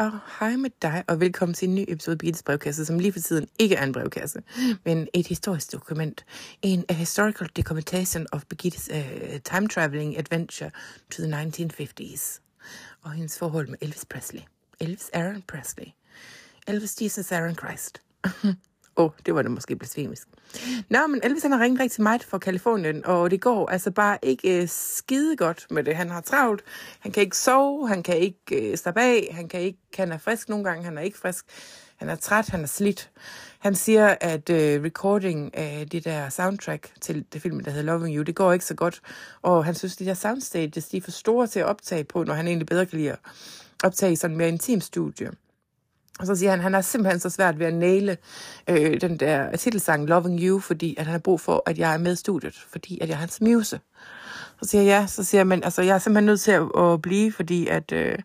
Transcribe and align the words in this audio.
og 0.00 0.20
hej 0.40 0.56
med 0.56 0.70
dig, 0.82 1.04
og 1.08 1.20
velkommen 1.20 1.54
til 1.54 1.68
en 1.68 1.74
ny 1.74 1.84
episode 1.88 2.14
af 2.14 2.18
Birgittes 2.18 2.42
brevkasse, 2.42 2.84
som 2.84 2.98
lige 2.98 3.12
for 3.12 3.20
tiden 3.20 3.48
ikke 3.58 3.74
er 3.74 3.84
en 3.84 3.92
brevkasse, 3.92 4.42
men 4.84 5.08
et 5.14 5.26
historisk 5.26 5.72
dokument. 5.72 6.24
En 6.62 6.84
a 6.88 6.92
historical 6.92 7.48
documentation 7.48 8.26
of 8.32 8.44
Birgittes 8.44 8.90
uh, 8.92 9.40
time 9.44 9.68
traveling 9.68 10.18
adventure 10.18 10.70
to 11.10 11.22
the 11.22 11.42
1950s. 11.42 12.40
Og 13.02 13.12
hendes 13.12 13.38
forhold 13.38 13.68
med 13.68 13.78
Elvis 13.80 14.04
Presley. 14.04 14.40
Elvis 14.80 15.10
Aaron 15.12 15.42
Presley. 15.42 15.86
Elvis 16.66 17.02
Jesus 17.02 17.32
Aaron 17.32 17.54
Christ. 17.54 18.02
Åh, 19.00 19.06
oh, 19.06 19.10
det 19.26 19.34
var 19.34 19.42
da 19.42 19.48
måske 19.48 19.76
blasfemisk. 19.76 20.28
Nå, 20.88 21.06
men 21.06 21.20
Elvis 21.22 21.42
han 21.42 21.52
har 21.52 21.60
ringet 21.60 21.80
rigtig 21.80 22.02
meget 22.02 22.24
fra 22.24 22.38
Kalifornien, 22.38 23.06
og 23.06 23.30
det 23.30 23.40
går 23.40 23.70
altså 23.70 23.90
bare 23.90 24.18
ikke 24.22 24.62
øh, 24.62 24.68
skide 24.68 25.36
godt 25.36 25.66
med 25.70 25.84
det. 25.84 25.96
Han 25.96 26.10
har 26.10 26.20
travlt, 26.20 26.62
han 27.00 27.12
kan 27.12 27.22
ikke 27.22 27.36
sove, 27.36 27.88
han 27.88 28.02
kan 28.02 28.18
ikke 28.18 28.70
øh, 28.70 28.76
slappe 28.76 29.00
af, 29.00 29.28
han 29.32 29.48
kan 29.48 29.60
ikke, 29.60 29.78
han 29.96 30.12
er 30.12 30.18
frisk 30.18 30.48
nogle 30.48 30.64
gange, 30.64 30.84
han 30.84 30.98
er 30.98 31.02
ikke 31.02 31.18
frisk. 31.18 31.44
Han 31.96 32.08
er 32.08 32.16
træt, 32.16 32.48
han 32.48 32.62
er 32.62 32.66
slidt. 32.66 33.10
Han 33.58 33.74
siger, 33.74 34.16
at 34.20 34.50
øh, 34.50 34.84
recording 34.84 35.56
af 35.56 35.88
det 35.88 36.04
der 36.04 36.28
soundtrack 36.28 36.92
til 37.00 37.24
det 37.32 37.42
film, 37.42 37.60
der 37.60 37.70
hedder 37.70 37.92
Loving 37.92 38.16
You, 38.16 38.22
det 38.22 38.34
går 38.34 38.52
ikke 38.52 38.64
så 38.64 38.74
godt. 38.74 39.00
Og 39.42 39.64
han 39.64 39.74
synes, 39.74 39.94
at 39.94 39.98
de 39.98 40.04
der 40.04 40.14
soundstages, 40.14 40.88
de 40.88 40.96
er 40.96 41.00
for 41.00 41.10
store 41.10 41.46
til 41.46 41.60
at 41.60 41.66
optage 41.66 42.04
på, 42.04 42.24
når 42.24 42.34
han 42.34 42.46
egentlig 42.46 42.66
bedre 42.66 42.86
kan 42.86 42.98
lide 42.98 43.12
at 43.12 43.18
optage 43.84 44.12
i 44.12 44.16
sådan 44.16 44.36
mere 44.36 44.48
intim 44.48 44.80
studie. 44.80 45.30
Og 46.20 46.26
så 46.26 46.36
siger 46.36 46.50
han, 46.50 46.58
at 46.58 46.62
han 46.62 46.74
har 46.74 46.80
simpelthen 46.80 47.20
så 47.20 47.30
svært 47.30 47.58
ved 47.58 47.66
at 47.66 47.74
næle 47.74 48.16
øh, 48.68 49.00
den 49.00 49.16
der 49.20 49.56
titelsang 49.56 50.08
Loving 50.08 50.40
You, 50.40 50.58
fordi 50.58 50.94
at 50.98 51.06
han 51.06 51.12
har 51.12 51.18
brug 51.18 51.40
for, 51.40 51.62
at 51.66 51.78
jeg 51.78 51.94
er 51.94 51.98
med 51.98 52.12
i 52.12 52.16
studiet, 52.16 52.54
fordi 52.68 52.98
at 53.00 53.08
jeg 53.08 53.14
er 53.14 53.18
hans 53.18 53.40
muse. 53.40 53.80
Så 54.62 54.68
siger 54.68 54.82
jeg 54.82 55.00
ja, 55.00 55.06
så 55.06 55.24
siger 55.24 55.38
jeg, 55.38 55.46
men 55.46 55.64
altså, 55.64 55.82
jeg 55.82 55.94
er 55.94 55.98
simpelthen 55.98 56.26
nødt 56.26 56.40
til 56.40 56.50
at, 56.50 56.62
at 56.78 57.02
blive, 57.02 57.32
fordi 57.32 57.66
at... 57.66 57.92
Øh, 57.92 58.18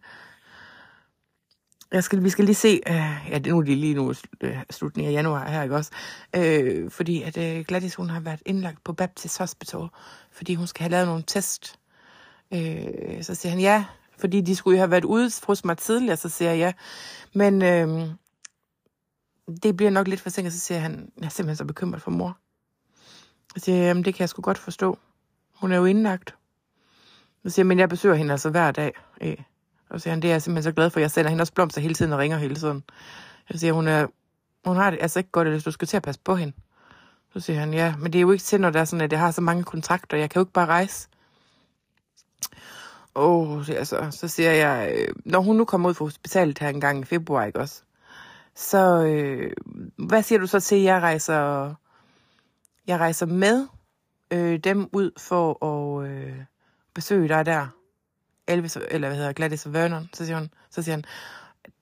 jeg 1.91 2.03
skal, 2.03 2.23
vi 2.23 2.29
skal 2.29 2.45
lige 2.45 2.55
se, 2.55 2.81
øh, 2.87 3.29
ja, 3.29 3.37
det 3.37 3.47
er 3.47 3.51
nu 3.51 3.61
lige 3.61 3.93
nu 3.93 4.13
øh, 4.41 4.57
slutningen 4.69 5.13
af 5.13 5.17
januar 5.17 5.49
her, 5.49 5.63
ikke 5.63 5.75
også? 5.75 5.91
Øh, 6.35 6.91
fordi 6.91 7.21
at 7.21 7.37
øh, 7.37 7.65
Gladys, 7.67 7.95
hun 7.95 8.09
har 8.09 8.19
været 8.19 8.41
indlagt 8.45 8.83
på 8.83 8.93
Baptist 8.93 9.37
Hospital, 9.37 9.87
fordi 10.31 10.55
hun 10.55 10.67
skal 10.67 10.81
have 10.83 10.91
lavet 10.91 11.07
nogle 11.07 11.23
test. 11.27 11.79
Øh, 12.53 13.23
så 13.23 13.35
siger 13.35 13.49
han, 13.49 13.59
ja, 13.59 13.85
fordi 14.17 14.41
de 14.41 14.55
skulle 14.55 14.77
jo 14.77 14.79
have 14.79 14.91
været 14.91 15.05
ude 15.05 15.31
hos 15.47 15.65
mig 15.65 15.77
tidligere, 15.77 16.17
så 16.17 16.29
siger 16.29 16.51
jeg 16.51 16.57
ja. 16.57 16.73
Men 17.33 17.61
øh, 17.61 18.09
det 19.63 19.77
bliver 19.77 19.89
nok 19.89 20.07
lidt 20.07 20.21
forsinket, 20.21 20.53
så 20.53 20.59
siger 20.59 20.79
han, 20.79 21.11
jeg 21.17 21.25
er 21.25 21.29
simpelthen 21.29 21.55
så 21.55 21.65
bekymret 21.65 22.01
for 22.01 22.11
mor. 22.11 22.37
Så 23.55 23.63
siger 23.63 23.77
jeg, 23.77 23.85
jamen 23.85 24.05
det 24.05 24.15
kan 24.15 24.21
jeg 24.21 24.29
sgu 24.29 24.41
godt 24.41 24.57
forstå. 24.57 24.97
Hun 25.53 25.71
er 25.71 25.77
jo 25.77 25.85
indlagt. 25.85 26.35
Så 27.43 27.49
siger 27.49 27.63
jeg, 27.63 27.67
men 27.67 27.79
jeg 27.79 27.89
besøger 27.89 28.15
hende 28.15 28.31
altså 28.31 28.49
hver 28.49 28.71
dag. 28.71 28.93
Øh. 29.21 29.37
Og 29.89 29.99
så 29.99 30.03
siger 30.03 30.11
han, 30.11 30.21
det 30.21 30.27
er 30.27 30.33
jeg 30.33 30.41
simpelthen 30.41 30.71
så 30.71 30.75
glad 30.75 30.89
for. 30.89 30.99
Jeg 30.99 31.11
sender 31.11 31.29
hende 31.29 31.41
også 31.41 31.53
blomster 31.53 31.81
hele 31.81 31.93
tiden 31.93 32.13
og 32.13 32.19
ringer 32.19 32.37
hele 32.37 32.55
tiden. 32.55 32.83
Jeg 33.49 33.59
siger, 33.59 33.73
hun, 33.73 33.87
er, 33.87 34.07
hun 34.65 34.75
har 34.75 34.89
det 34.89 34.99
altså 35.01 35.19
ikke 35.19 35.31
godt, 35.31 35.47
hvis 35.47 35.63
du 35.63 35.71
skal 35.71 35.87
til 35.87 35.97
at 35.97 36.03
passe 36.03 36.21
på 36.23 36.35
hende. 36.35 36.53
Så 37.33 37.39
siger 37.39 37.59
han, 37.59 37.73
ja, 37.73 37.95
men 37.95 38.13
det 38.13 38.19
er 38.19 38.21
jo 38.21 38.31
ikke 38.31 38.43
til, 38.43 38.61
når 38.61 38.69
der 38.69 38.79
er 38.79 38.85
sådan, 38.85 39.03
at 39.03 39.11
jeg 39.11 39.19
har 39.19 39.31
så 39.31 39.41
mange 39.41 39.63
kontrakter. 39.63 40.17
Jeg 40.17 40.29
kan 40.29 40.39
jo 40.39 40.43
ikke 40.43 40.53
bare 40.53 40.65
rejse. 40.65 41.07
Åh, 43.15 43.51
oh, 43.51 43.69
altså, 43.69 44.07
så 44.11 44.27
siger 44.27 44.51
jeg, 44.51 44.93
øh, 44.95 45.15
når 45.25 45.39
hun 45.39 45.55
nu 45.55 45.65
kommer 45.65 45.89
ud 45.89 45.93
fra 45.93 46.05
hospitalet 46.05 46.59
her 46.59 46.69
en 46.69 46.81
gang 46.81 47.01
i 47.01 47.05
februar, 47.05 47.45
ikke 47.45 47.59
også? 47.59 47.81
Så 48.55 49.03
øh, 49.03 49.51
hvad 49.97 50.23
siger 50.23 50.39
du 50.39 50.47
så 50.47 50.59
til, 50.59 50.75
at 50.75 50.83
jeg 50.83 51.01
rejser, 51.01 51.73
jeg 52.87 52.99
rejser 52.99 53.25
med 53.25 53.67
øh, 54.31 54.59
dem 54.59 54.89
ud 54.93 55.11
for 55.17 55.65
at 55.65 56.09
øh, 56.09 56.35
besøge 56.93 57.27
dig 57.27 57.45
der? 57.45 57.67
Elvis, 58.47 58.77
eller 58.91 59.07
hvad 59.07 59.17
hedder 59.17 59.33
Gladys 59.33 59.65
og 59.65 59.73
Vernon, 59.73 60.09
så 60.13 60.25
siger, 60.25 60.37
hun, 60.37 60.49
så 60.69 60.81
siger 60.81 60.95
han, 60.95 61.05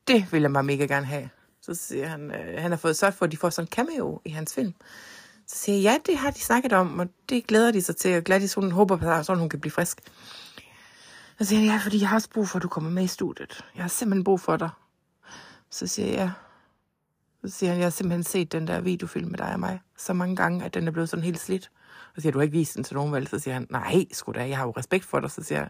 det 0.08 0.32
vil 0.32 0.42
jeg 0.42 0.54
bare 0.54 0.64
mega 0.64 0.86
gerne 0.86 1.06
have. 1.06 1.30
Så 1.62 1.74
siger 1.74 2.08
han, 2.08 2.32
øh, 2.32 2.62
han 2.62 2.72
har 2.72 2.78
fået 2.78 2.98
sørget 2.98 3.16
for, 3.16 3.26
at 3.26 3.32
de 3.32 3.38
får 3.38 3.50
sådan 3.50 3.68
en 3.68 3.72
cameo 3.72 4.22
i 4.26 4.30
hans 4.30 4.54
film. 4.54 4.74
Så 5.48 5.58
siger 5.58 5.76
jeg, 5.76 5.84
ja, 5.84 6.12
det 6.12 6.20
har 6.20 6.32
de 6.32 6.40
snakket 6.40 6.74
om, 6.74 7.00
og 7.00 7.08
det 7.30 7.48
glæder 7.48 7.72
de 7.72 7.82
sig 7.82 7.96
til, 7.96 8.18
og 8.18 8.24
Gladys, 8.24 8.54
hun 8.54 8.72
håber 8.72 8.98
på, 8.98 9.10
at 9.10 9.38
hun 9.38 9.50
kan 9.50 9.60
blive 9.60 9.72
frisk. 9.72 10.02
Så 11.40 11.46
siger 11.46 11.60
han, 11.60 11.70
ja, 11.70 11.80
fordi 11.84 12.00
jeg 12.00 12.10
har 12.10 12.16
også 12.16 12.30
brug 12.30 12.48
for, 12.48 12.60
at 12.60 12.64
du 12.64 12.68
kommer 12.68 12.90
med 12.90 13.04
i 13.04 13.08
studiet. 13.08 13.66
Jeg 13.76 13.84
har 13.84 13.90
simpelthen 13.90 14.24
brug 14.24 14.40
for 14.40 14.58
dig. 14.58 14.70
Så 15.70 15.88
siger 15.88 16.08
jeg, 16.08 16.18
ja. 16.18 16.32
Så 17.46 17.58
siger 17.58 17.70
han, 17.70 17.80
jeg 17.80 17.86
har 17.86 17.92
simpelthen 17.92 18.24
set 18.24 18.52
den 18.52 18.68
der 18.68 18.82
videofilm 18.82 19.30
med 19.30 19.38
dig 19.38 19.54
og 19.54 19.60
mig 19.60 19.82
så 19.98 20.14
mange 20.14 20.36
gange, 20.36 20.66
at 20.66 20.74
den 20.74 20.88
er 20.88 20.92
blevet 20.92 21.10
sådan 21.10 21.24
helt 21.24 21.40
slidt. 21.40 21.72
Så 22.16 22.22
siger 22.22 22.32
du 22.32 22.40
har 22.40 22.44
ikke 22.44 22.58
vist 22.58 22.76
den 22.76 22.84
til 22.84 22.96
nogen 22.96 23.14
vel? 23.14 23.28
Så 23.28 23.40
siger 23.40 23.54
han, 23.54 23.68
nej, 23.70 24.06
sgu 24.12 24.32
da, 24.32 24.48
jeg 24.48 24.58
har 24.58 24.66
jo 24.66 24.72
respekt 24.72 25.06
for 25.06 25.20
dig. 25.20 25.32
Så 25.32 25.44
siger 25.44 25.60
jeg, 25.60 25.70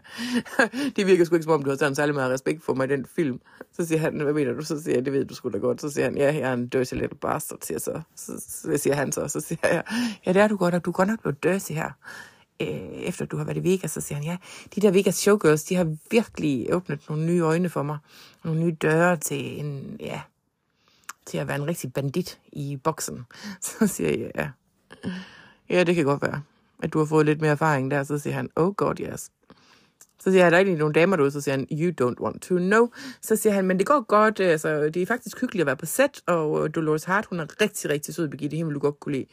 det 0.96 1.06
virker 1.06 1.24
sgu 1.24 1.34
ikke 1.34 1.44
som 1.44 1.52
om, 1.52 1.62
du 1.62 1.70
har 1.70 1.76
sådan 1.76 1.94
særlig 1.94 2.14
meget 2.14 2.30
respekt 2.30 2.64
for 2.64 2.74
mig 2.74 2.84
i 2.84 2.96
den 2.96 3.06
film. 3.06 3.40
Så 3.72 3.86
siger 3.86 3.98
han, 3.98 4.20
hvad 4.20 4.32
mener 4.32 4.52
du? 4.52 4.64
Så 4.64 4.82
siger 4.82 4.96
jeg, 4.96 5.04
det 5.04 5.12
ved 5.12 5.24
du 5.24 5.34
sgu 5.34 5.48
da 5.48 5.58
godt. 5.58 5.80
Så 5.80 5.90
siger 5.90 6.04
han, 6.04 6.16
ja, 6.16 6.24
jeg 6.34 6.50
er 6.50 6.52
en 6.52 6.68
dirty 6.68 6.94
little 6.94 7.18
bastard, 7.18 7.58
siger 7.62 7.78
så. 7.78 8.00
Så, 8.16 8.32
så 8.48 8.76
siger 8.76 8.94
han 8.94 9.12
så. 9.12 9.28
Så 9.28 9.40
siger 9.40 9.68
jeg, 9.68 9.82
ja, 10.26 10.32
det 10.32 10.42
er 10.42 10.48
du 10.48 10.56
godt, 10.56 10.74
og 10.74 10.84
du 10.84 10.90
er 10.90 10.94
godt 10.94 11.08
nok 11.08 11.20
blevet 11.20 11.42
dirty 11.42 11.72
her 11.72 11.90
øh, 12.60 12.68
efter 12.92 13.24
du 13.24 13.36
har 13.36 13.44
været 13.44 13.56
i 13.56 13.64
Vegas, 13.64 13.90
så 13.90 14.00
siger 14.00 14.16
han, 14.16 14.24
ja, 14.24 14.36
de 14.74 14.80
der 14.80 14.90
Vegas 14.90 15.14
showgirls, 15.14 15.64
de 15.64 15.74
har 15.74 15.96
virkelig 16.10 16.74
åbnet 16.74 17.00
nogle 17.08 17.26
nye 17.26 17.40
øjne 17.40 17.68
for 17.68 17.82
mig. 17.82 17.98
Nogle 18.44 18.60
nye 18.60 18.76
døre 18.82 19.16
til 19.16 19.60
en, 19.60 19.96
ja, 20.00 20.20
til 21.26 21.38
at 21.38 21.48
være 21.48 21.56
en 21.56 21.66
rigtig 21.66 21.92
bandit 21.92 22.38
i 22.52 22.76
boksen. 22.84 23.24
Så 23.60 23.86
siger 23.86 24.10
jeg, 24.10 24.30
ja, 24.34 24.50
ja, 25.70 25.84
det 25.84 25.94
kan 25.94 26.04
godt 26.04 26.22
være, 26.22 26.42
at 26.82 26.92
du 26.92 26.98
har 26.98 27.06
fået 27.06 27.26
lidt 27.26 27.40
mere 27.40 27.50
erfaring 27.50 27.90
der. 27.90 28.02
Så 28.02 28.18
siger 28.18 28.34
han, 28.34 28.50
oh 28.56 28.74
god, 28.74 28.94
yes. 29.00 29.30
Så 30.20 30.30
siger 30.30 30.42
han, 30.42 30.52
der 30.52 30.58
er 30.58 30.60
egentlig 30.60 30.78
nogle 30.78 30.94
damer 30.94 31.16
derude, 31.16 31.30
så 31.30 31.40
siger 31.40 31.56
han, 31.56 31.66
you 31.70 31.92
don't 32.00 32.22
want 32.22 32.42
to 32.42 32.56
know. 32.56 32.88
Så 33.20 33.36
siger 33.36 33.52
han, 33.52 33.64
men 33.64 33.78
det 33.78 33.86
går 33.86 34.06
godt, 34.06 34.40
øh, 34.40 34.50
altså, 34.50 34.84
det 34.84 34.96
er 34.96 35.06
faktisk 35.06 35.40
hyggeligt 35.40 35.60
at 35.60 35.66
være 35.66 35.76
på 35.76 35.86
set, 35.86 36.20
og 36.26 36.64
øh, 36.64 36.74
Dolores 36.74 37.04
Hart, 37.04 37.26
hun 37.26 37.40
er 37.40 37.46
rigtig, 37.60 37.90
rigtig 37.90 38.14
sød, 38.14 38.28
Birgitte, 38.28 38.56
hende 38.56 38.68
vil 38.68 38.74
du 38.74 38.80
godt 38.80 39.00
kunne 39.00 39.12
lide. 39.12 39.26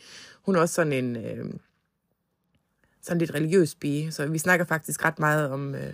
Hun 0.46 0.56
er 0.56 0.60
også 0.60 0.76
sådan 0.76 0.94
en, 0.94 1.16
øh, 1.16 1.46
sådan 3.02 3.18
lidt 3.18 3.34
religiøs 3.34 3.76
pige, 3.76 4.12
så 4.12 4.26
vi 4.28 4.38
snakker 4.38 4.66
faktisk 4.66 5.06
ret 5.06 5.20
meget 5.20 5.50
om 5.50 5.76
øh, 5.76 5.94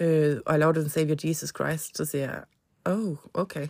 øh, 0.00 0.36
I 0.54 0.58
love 0.58 0.72
the 0.72 0.88
Savior 0.88 1.16
Jesus 1.24 1.48
Christ. 1.48 1.96
Så 1.96 2.04
siger 2.04 2.24
jeg, 2.24 2.42
oh, 2.84 3.16
okay. 3.34 3.68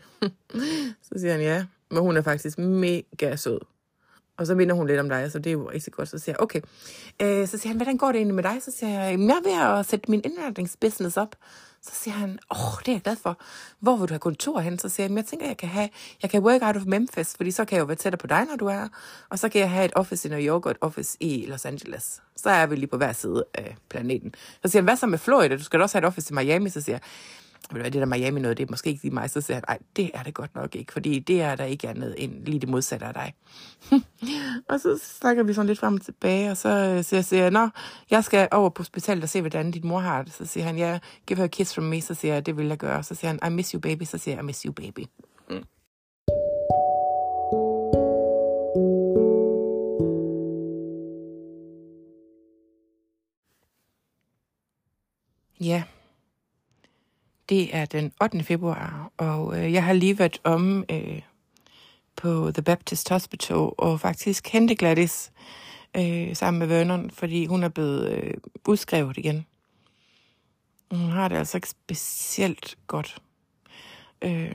så 1.09 1.15
siger 1.17 1.33
han, 1.33 1.41
ja, 1.41 1.67
men 1.91 2.03
hun 2.03 2.17
er 2.17 2.23
faktisk 2.23 2.59
mega 2.59 3.37
sød. 3.37 3.61
Og 4.37 4.47
så 4.47 4.55
minder 4.55 4.75
hun 4.75 4.87
lidt 4.87 5.01
om 5.01 5.09
dig, 5.09 5.33
så 5.33 5.39
det 5.39 5.51
er 5.51 5.53
jo 5.53 5.71
rigtig 5.71 5.93
godt. 5.93 6.09
Så 6.09 6.19
siger 6.19 6.35
jeg, 6.39 6.43
okay. 6.43 6.61
Øh, 7.23 7.49
så 7.49 7.59
siger 7.59 7.69
han, 7.69 7.77
hvordan 7.77 7.97
går 7.97 8.07
det 8.07 8.17
egentlig 8.17 8.35
med 8.35 8.43
dig? 8.43 8.63
Så 8.63 8.71
siger 8.71 8.91
jeg, 8.91 9.19
jeg 9.19 9.27
er 9.27 9.43
ved 9.43 9.79
at 9.79 9.87
sætte 9.87 10.11
min 10.11 10.23
indretningsbusiness 10.25 11.17
op. 11.17 11.37
Så 11.83 11.91
siger 11.95 12.15
han, 12.15 12.39
åh, 12.51 12.65
oh, 12.65 12.79
det 12.79 12.89
er 12.89 12.93
jeg 12.93 13.03
glad 13.03 13.17
for. 13.17 13.39
Hvor 13.81 13.97
vil 13.97 14.09
du 14.09 14.13
have 14.13 14.19
kontor 14.19 14.61
hen? 14.61 14.79
Så 14.79 14.89
siger 14.89 15.09
jeg, 15.09 15.17
jeg 15.17 15.25
tænker, 15.25 15.47
jeg 15.47 15.57
kan 15.57 15.69
have, 15.69 15.89
jeg 16.23 16.31
kan 16.31 16.43
work 16.43 16.63
out 16.63 16.77
of 16.77 16.83
Memphis, 16.87 17.35
fordi 17.37 17.51
så 17.51 17.65
kan 17.65 17.77
jeg 17.77 17.81
jo 17.81 17.87
være 17.87 17.97
tættere 17.97 18.19
på 18.19 18.27
dig, 18.27 18.45
når 18.51 18.57
du 18.57 18.67
er 18.67 18.89
Og 19.29 19.39
så 19.39 19.49
kan 19.49 19.61
jeg 19.61 19.71
have 19.71 19.85
et 19.85 19.93
office 19.97 20.29
i 20.29 20.31
New 20.31 20.41
York 20.41 20.67
og 20.67 20.71
et 20.71 20.77
office 20.81 21.17
i 21.21 21.47
Los 21.47 21.65
Angeles. 21.65 22.23
Så 22.37 22.51
er 22.51 22.67
vi 22.67 22.77
lige 22.77 22.87
på 22.87 22.97
hver 22.97 23.13
side 23.13 23.45
af 23.55 23.77
planeten. 23.89 24.35
Så 24.63 24.69
siger 24.71 24.81
han, 24.81 24.85
hvad 24.85 24.97
så 24.97 25.07
med 25.07 25.19
Florida? 25.19 25.57
Du 25.57 25.65
skal 25.65 25.83
også 25.83 25.99
have 25.99 26.03
et 26.03 26.07
office 26.07 26.33
i 26.33 26.35
Miami. 26.35 26.71
Så 26.71 26.81
siger 26.81 26.95
jeg, 26.95 27.01
ved 27.73 27.85
det 27.85 27.95
der 27.95 28.05
Miami 28.05 28.41
noget, 28.41 28.57
det 28.57 28.65
er 28.65 28.71
måske 28.71 28.91
ikke 28.91 29.03
lige 29.03 29.15
mig. 29.15 29.31
Så 29.31 29.41
siger 29.41 29.55
han, 29.55 29.65
nej, 29.69 29.79
det 29.97 30.11
er 30.15 30.23
det 30.23 30.35
godt 30.35 30.55
nok 30.55 30.75
ikke, 30.75 30.93
fordi 30.93 31.19
det 31.19 31.43
er 31.43 31.55
der 31.55 31.65
ikke 31.65 31.89
andet 31.89 32.15
end 32.19 32.45
lige 32.47 32.59
det 32.59 32.69
modsatte 32.69 33.07
af 33.07 33.15
dig. 33.15 33.35
og 34.71 34.81
så 34.81 35.01
snakker 35.03 35.43
vi 35.43 35.53
sådan 35.53 35.67
lidt 35.67 35.79
frem 35.79 35.95
og 35.95 36.01
tilbage, 36.01 36.51
og 36.51 36.57
så 36.57 37.03
siger 37.03 37.19
jeg, 37.19 37.25
siger, 37.25 37.51
nå, 37.51 37.69
jeg 38.11 38.25
skal 38.25 38.49
over 38.53 38.71
på 38.71 38.81
hospitalet 38.83 39.23
og 39.23 39.29
se, 39.29 39.41
hvordan 39.41 39.71
din 39.71 39.87
mor 39.87 39.99
har 39.99 40.23
det. 40.23 40.33
Så 40.33 40.47
siger 40.47 40.65
han, 40.65 40.79
ja, 40.79 40.91
yeah, 40.91 41.01
give 41.27 41.37
her 41.37 41.45
a 41.45 41.49
kiss 41.49 41.75
from 41.75 41.85
me. 41.85 42.01
Så 42.01 42.15
siger 42.15 42.35
jeg, 42.35 42.47
det 42.47 42.57
vil 42.57 42.67
jeg 42.67 42.79
gøre. 42.79 43.03
Så 43.03 43.15
siger 43.15 43.29
han, 43.29 43.53
I 43.53 43.55
miss 43.55 43.71
you 43.71 43.81
baby. 43.81 44.03
Så 44.03 44.19
siger 44.19 44.35
jeg, 44.35 44.43
I 44.43 44.47
miss 44.47 44.63
you 44.63 44.73
baby. 44.73 45.05
Mm. 45.51 45.65
Ja. 55.61 55.67
Yeah. 55.67 55.98
Det 57.49 57.77
er 57.77 57.85
den 57.85 58.13
8. 58.23 58.43
februar, 58.43 59.13
og 59.17 59.59
øh, 59.59 59.73
jeg 59.73 59.85
har 59.85 59.93
lige 59.93 60.19
været 60.19 60.41
om 60.45 60.85
øh, 60.91 61.23
på 62.17 62.51
The 62.55 62.63
Baptist 62.63 63.09
Hospital 63.09 63.57
og 63.57 64.01
faktisk 64.01 64.49
hente 64.49 64.75
Gladys 64.75 65.31
øh, 65.97 66.37
sammen 66.37 66.59
med 66.59 66.67
Vernon, 66.67 67.11
fordi 67.11 67.47
hun 67.47 67.63
er 67.63 67.69
blevet 67.69 68.13
øh, 68.13 68.35
udskrevet 68.67 69.17
igen. 69.17 69.47
Hun 70.91 71.11
har 71.11 71.29
det 71.29 71.37
altså 71.37 71.57
ikke 71.57 71.69
specielt 71.69 72.79
godt. 72.87 73.23
Øh, 74.23 74.55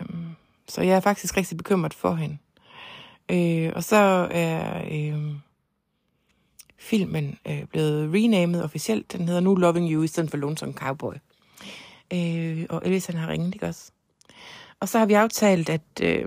så 0.67 0.81
jeg 0.81 0.95
er 0.95 0.99
faktisk 0.99 1.37
rigtig 1.37 1.57
bekymret 1.57 1.93
for 1.93 2.13
hende. 2.13 2.37
Øh, 3.31 3.71
og 3.75 3.83
så 3.83 4.27
er 4.31 4.81
øh, 4.91 5.35
filmen 6.77 7.37
øh, 7.47 7.65
blevet 7.65 8.13
renamed 8.13 8.61
officielt. 8.61 9.11
Den 9.11 9.27
hedder 9.27 9.41
nu 9.41 9.55
Loving 9.55 9.91
You 9.91 10.03
i 10.03 10.07
stedet 10.07 10.29
for 10.29 10.37
Lonesome 10.37 10.73
Cowboy. 10.73 11.13
Øh, 12.13 12.65
og 12.69 12.81
Elvis 12.85 13.05
han 13.05 13.15
har 13.15 13.27
ringet, 13.27 13.55
ikke 13.55 13.65
også? 13.65 13.91
Og 14.79 14.89
så 14.89 14.99
har 14.99 15.05
vi 15.05 15.13
aftalt, 15.13 15.69
at... 15.69 15.81
Øh, 16.01 16.25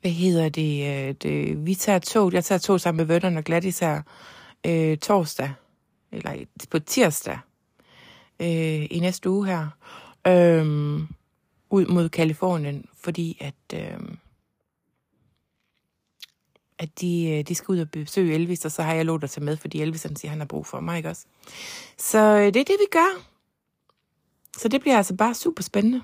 hvad 0.00 0.10
hedder 0.10 0.48
det, 0.48 1.08
øh, 1.08 1.14
det? 1.14 1.66
Vi 1.66 1.74
tager 1.74 1.98
tog. 1.98 2.32
Jeg 2.32 2.44
tager 2.44 2.58
tog 2.58 2.80
sammen 2.80 2.96
med 2.96 3.04
Vønderne 3.06 3.38
og 3.38 3.44
Gladys 3.44 3.78
her 3.78 4.02
øh, 4.66 4.98
torsdag. 4.98 5.52
Eller 6.12 6.44
på 6.70 6.78
tirsdag. 6.78 7.38
Øh, 8.40 8.86
I 8.90 8.98
næste 9.00 9.30
uge 9.30 9.46
her. 9.46 9.68
Øh, 10.26 10.66
ud 11.70 11.86
mod 11.86 12.08
Kalifornien, 12.08 12.84
fordi 13.00 13.38
at, 13.40 13.54
Øh, 13.74 14.00
at 16.78 17.00
de, 17.00 17.30
øh, 17.30 17.44
de 17.44 17.54
skal 17.54 17.72
ud 17.72 17.78
og 17.78 17.90
besøge 17.90 18.34
Elvis, 18.34 18.64
og 18.64 18.72
så 18.72 18.82
har 18.82 18.94
jeg 18.94 19.04
lov 19.04 19.20
at 19.22 19.30
tage 19.30 19.44
med, 19.44 19.56
fordi 19.56 19.82
Elvis 19.82 20.02
han 20.02 20.16
siger, 20.16 20.28
at 20.28 20.32
han 20.32 20.40
har 20.40 20.46
brug 20.46 20.66
for 20.66 20.80
mig, 20.80 20.96
ikke 20.96 21.08
også? 21.08 21.26
Så 21.98 22.18
øh, 22.18 22.44
det 22.44 22.56
er 22.56 22.64
det, 22.64 22.76
vi 22.80 22.86
gør. 22.90 23.27
Så 24.58 24.68
det 24.68 24.80
bliver 24.80 24.96
altså 24.96 25.14
bare 25.14 25.34
super 25.34 25.62
spændende. 25.62 26.02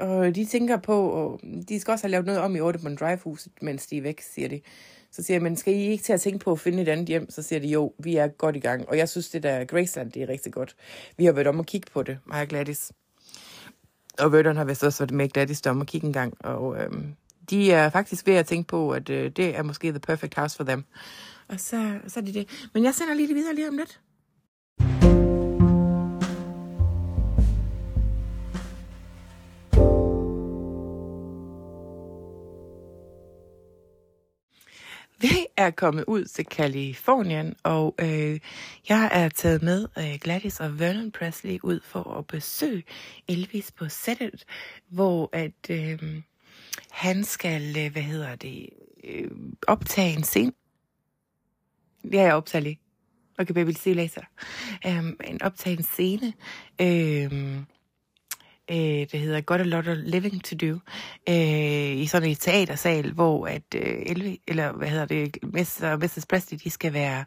Og 0.00 0.34
de 0.34 0.44
tænker 0.44 0.76
på, 0.76 1.08
og 1.10 1.40
de 1.68 1.80
skal 1.80 1.92
også 1.92 2.04
have 2.04 2.10
lavet 2.10 2.26
noget 2.26 2.40
om 2.40 2.56
i 2.56 2.58
Audubon 2.58 2.96
Drive-huset, 2.96 3.52
mens 3.62 3.86
de 3.86 3.96
er 3.98 4.02
væk, 4.02 4.20
siger 4.20 4.48
de. 4.48 4.60
Så 5.10 5.22
siger 5.22 5.34
jeg, 5.34 5.42
men 5.42 5.56
skal 5.56 5.74
I 5.74 5.76
ikke 5.76 6.04
til 6.04 6.12
at 6.12 6.20
tænke 6.20 6.38
på 6.38 6.52
at 6.52 6.60
finde 6.60 6.82
et 6.82 6.88
andet 6.88 7.06
hjem? 7.06 7.30
Så 7.30 7.42
siger 7.42 7.60
de, 7.60 7.68
jo, 7.68 7.94
vi 7.98 8.16
er 8.16 8.28
godt 8.28 8.56
i 8.56 8.58
gang. 8.58 8.88
Og 8.88 8.98
jeg 8.98 9.08
synes, 9.08 9.30
det 9.30 9.42
der 9.42 9.64
Graceland, 9.64 10.12
det 10.12 10.22
er 10.22 10.28
rigtig 10.28 10.52
godt. 10.52 10.76
Vi 11.16 11.24
har 11.24 11.32
været 11.32 11.46
om 11.46 11.60
at 11.60 11.66
kigge 11.66 11.90
på 11.92 12.02
det, 12.02 12.18
mig 12.26 12.42
og 12.42 12.48
Gladys. 12.48 12.92
Og 14.18 14.32
Verdon 14.32 14.56
har 14.56 14.64
vist 14.64 14.84
også 14.84 14.98
været 14.98 15.10
med 15.10 15.28
Gladys 15.28 15.66
om 15.66 15.80
at 15.80 15.86
kigge 15.86 16.06
en 16.06 16.12
gang. 16.12 16.34
Og 16.44 16.82
øhm, 16.82 17.14
de 17.50 17.72
er 17.72 17.90
faktisk 17.90 18.26
ved 18.26 18.34
at 18.34 18.46
tænke 18.46 18.68
på, 18.68 18.90
at 18.90 19.10
øh, 19.10 19.30
det 19.30 19.56
er 19.56 19.62
måske 19.62 19.90
the 19.90 20.00
perfect 20.00 20.34
house 20.34 20.56
for 20.56 20.64
dem. 20.64 20.84
Og 21.48 21.60
så, 21.60 21.98
så 22.06 22.20
er 22.20 22.24
det 22.24 22.34
det. 22.34 22.68
Men 22.74 22.84
jeg 22.84 22.94
sender 22.94 23.14
lige 23.14 23.28
det 23.28 23.36
videre 23.36 23.54
lige 23.54 23.68
om 23.68 23.76
lidt. 23.76 24.00
Jeg 35.24 35.46
er 35.56 35.70
kommet 35.70 36.04
ud 36.06 36.24
til 36.24 36.46
Kalifornien, 36.46 37.54
og 37.62 37.94
øh, 38.00 38.40
jeg 38.88 39.10
er 39.12 39.28
taget 39.28 39.62
med 39.62 39.88
øh, 39.98 40.18
Gladys 40.20 40.60
og 40.60 40.78
Vernon 40.78 41.10
Presley 41.10 41.58
ud 41.62 41.80
for 41.84 42.18
at 42.18 42.26
besøge 42.26 42.84
Elvis 43.28 43.72
på 43.72 43.88
sættet, 43.88 44.44
hvor 44.88 45.30
at 45.32 45.70
øh, 45.70 46.22
han 46.90 47.24
skal, 47.24 47.76
øh, 47.78 47.92
hvad 47.92 48.02
hedder 48.02 48.36
det, 48.36 48.68
øh, 49.04 49.30
optage 49.68 50.16
en 50.16 50.22
scene. 50.22 50.52
Det 52.02 52.20
er 52.20 52.24
jeg 52.24 52.34
optaget 52.34 52.62
lige. 52.62 52.80
Okay, 53.38 53.54
baby, 53.54 53.70
see 53.70 53.76
se 53.76 53.94
later. 53.94 54.22
Um, 54.86 54.92
øhm, 54.92 55.16
en 55.24 55.42
optage 55.42 55.76
en 55.76 55.82
scene. 55.82 56.32
Øh, 56.80 57.62
øh, 58.70 58.76
det 59.12 59.20
hedder 59.20 59.40
Got 59.40 59.60
a 59.60 59.62
Lot 59.62 59.88
of 59.88 59.96
Living 60.00 60.44
to 60.44 60.56
Do, 60.56 60.78
øh, 61.28 61.96
i 61.96 62.06
sådan 62.06 62.30
et 62.30 62.38
teatersal, 62.40 63.12
hvor 63.12 63.46
at 63.46 63.62
øh, 63.76 63.96
Elvi, 64.06 64.40
eller 64.48 64.72
hvad 64.72 64.88
hedder 64.88 65.06
det, 65.06 65.36
Mr. 65.42 65.88
og 65.92 65.98
Mrs. 65.98 66.26
Presley, 66.26 66.58
de 66.64 66.70
skal 66.70 66.92
være 66.92 67.24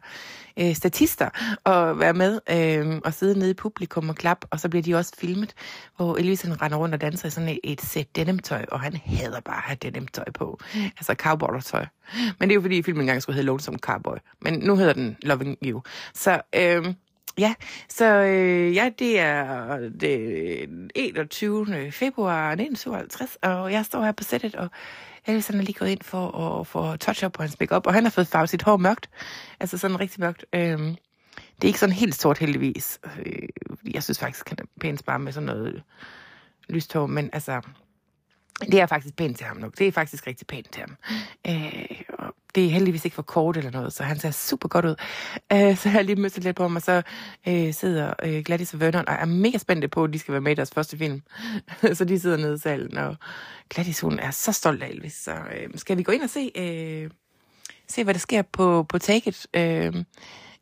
øh, 0.58 0.74
statister 0.74 1.58
og 1.64 2.00
være 2.00 2.14
med 2.14 2.40
øh, 2.50 3.00
og 3.04 3.14
sidde 3.14 3.38
nede 3.38 3.50
i 3.50 3.54
publikum 3.54 4.08
og 4.08 4.16
klap, 4.16 4.44
og 4.50 4.60
så 4.60 4.68
bliver 4.68 4.82
de 4.82 4.94
også 4.94 5.12
filmet, 5.18 5.54
hvor 5.96 6.16
Elvis 6.16 6.42
han 6.42 6.62
render 6.62 6.76
rundt 6.76 6.94
og 6.94 7.00
danser 7.00 7.28
i 7.28 7.30
sådan 7.30 7.48
et, 7.48 7.60
et 7.64 7.80
sæt 7.80 8.16
denimtøj, 8.16 8.64
og 8.72 8.80
han 8.80 8.96
hader 8.96 9.40
bare 9.40 9.56
at 9.56 9.62
have 9.62 9.76
denimtøj 9.82 10.30
på, 10.34 10.60
altså 10.74 11.14
cowboy-tøj. 11.14 11.86
Men 12.38 12.48
det 12.48 12.50
er 12.50 12.54
jo 12.54 12.60
fordi 12.60 12.82
filmen 12.82 13.00
engang 13.00 13.22
skulle 13.22 13.34
hedde 13.34 13.46
Lonesome 13.46 13.78
Cowboy, 13.78 14.16
men 14.40 14.54
nu 14.58 14.76
hedder 14.76 14.92
den 14.92 15.16
Loving 15.22 15.56
You. 15.64 15.82
Så 16.14 16.40
øh, 16.54 16.94
Ja, 17.38 17.54
så 17.88 18.04
øh, 18.04 18.74
ja, 18.74 18.90
det 18.98 19.20
er 19.20 19.78
det 19.78 20.90
21. 20.94 21.92
februar 21.92 22.50
1957, 22.50 23.36
og 23.42 23.72
jeg 23.72 23.84
står 23.84 24.04
her 24.04 24.12
på 24.12 24.24
sættet, 24.24 24.54
og 24.54 24.70
Elvis 25.26 25.50
er 25.50 25.54
lige 25.54 25.72
gået 25.78 25.88
ind 25.88 26.02
for 26.02 26.58
at 26.60 26.66
få 26.66 26.96
touch-up 26.96 27.32
på 27.32 27.42
hans 27.42 27.60
makeup, 27.60 27.86
og 27.86 27.94
han 27.94 28.04
har 28.04 28.10
fået 28.10 28.26
farvet 28.26 28.50
sit 28.50 28.62
hår 28.62 28.76
mørkt, 28.76 29.10
altså 29.60 29.78
sådan 29.78 30.00
rigtig 30.00 30.20
mørkt. 30.20 30.44
Øhm, 30.52 30.96
det 31.56 31.64
er 31.64 31.66
ikke 31.66 31.78
sådan 31.78 31.94
helt 31.94 32.14
sort 32.14 32.38
heldigvis. 32.38 33.00
Øh, 33.26 33.48
jeg 33.94 34.02
synes 34.02 34.18
faktisk, 34.18 34.48
han 34.48 34.58
er 34.60 34.64
pænt 34.80 35.04
bare 35.04 35.18
med 35.18 35.32
sådan 35.32 35.46
noget 35.46 35.82
lyst 36.68 36.92
hår, 36.92 37.06
men 37.06 37.30
altså, 37.32 37.60
det 38.60 38.80
er 38.80 38.86
faktisk 38.86 39.16
pænt 39.16 39.36
til 39.36 39.46
ham 39.46 39.56
nok. 39.56 39.78
Det 39.78 39.88
er 39.88 39.92
faktisk 39.92 40.26
rigtig 40.26 40.46
pænt 40.46 40.72
til 40.72 40.80
ham. 40.80 40.96
Øh, 41.46 42.00
det 42.54 42.66
er 42.66 42.70
heldigvis 42.70 43.04
ikke 43.04 43.14
for 43.14 43.22
kort 43.22 43.56
eller 43.56 43.70
noget, 43.70 43.92
så 43.92 44.02
han 44.02 44.18
ser 44.18 44.30
super 44.30 44.68
godt 44.68 44.84
ud. 44.84 44.94
Øh, 45.52 45.76
så 45.76 45.88
jeg 45.88 45.92
har 45.92 46.02
lige 46.02 46.16
mødt 46.16 46.44
lidt 46.44 46.56
på 46.56 46.62
ham, 46.62 46.76
og 46.76 46.82
så 46.82 47.02
øh, 47.48 47.74
sidder 47.74 48.14
øh, 48.22 48.42
Gladys 48.44 48.74
og 48.74 48.80
Vernon 48.80 49.08
og 49.08 49.14
er 49.14 49.24
mega 49.24 49.58
spændte 49.58 49.88
på, 49.88 50.04
at 50.04 50.12
de 50.12 50.18
skal 50.18 50.32
være 50.32 50.40
med 50.40 50.52
i 50.52 50.54
deres 50.54 50.70
første 50.70 50.98
film. 50.98 51.22
så 51.94 52.04
de 52.04 52.20
sidder 52.20 52.36
nede 52.36 52.54
i 52.54 52.58
salen, 52.58 52.96
og 52.96 53.16
Gladys 53.70 54.00
hun 54.00 54.18
er 54.18 54.30
så 54.30 54.52
stolt 54.52 54.82
af 54.82 54.88
Elvis. 54.88 55.14
Så 55.14 55.32
øh, 55.32 55.68
skal 55.74 55.98
vi 55.98 56.02
gå 56.02 56.12
ind 56.12 56.22
og 56.22 56.30
se, 56.30 56.50
øh, 56.56 57.10
se 57.88 58.04
hvad 58.04 58.14
der 58.14 58.20
sker 58.20 58.42
på, 58.42 58.82
på 58.88 58.98
Take 58.98 59.28
It? 59.28 59.46
Øh, 59.54 60.04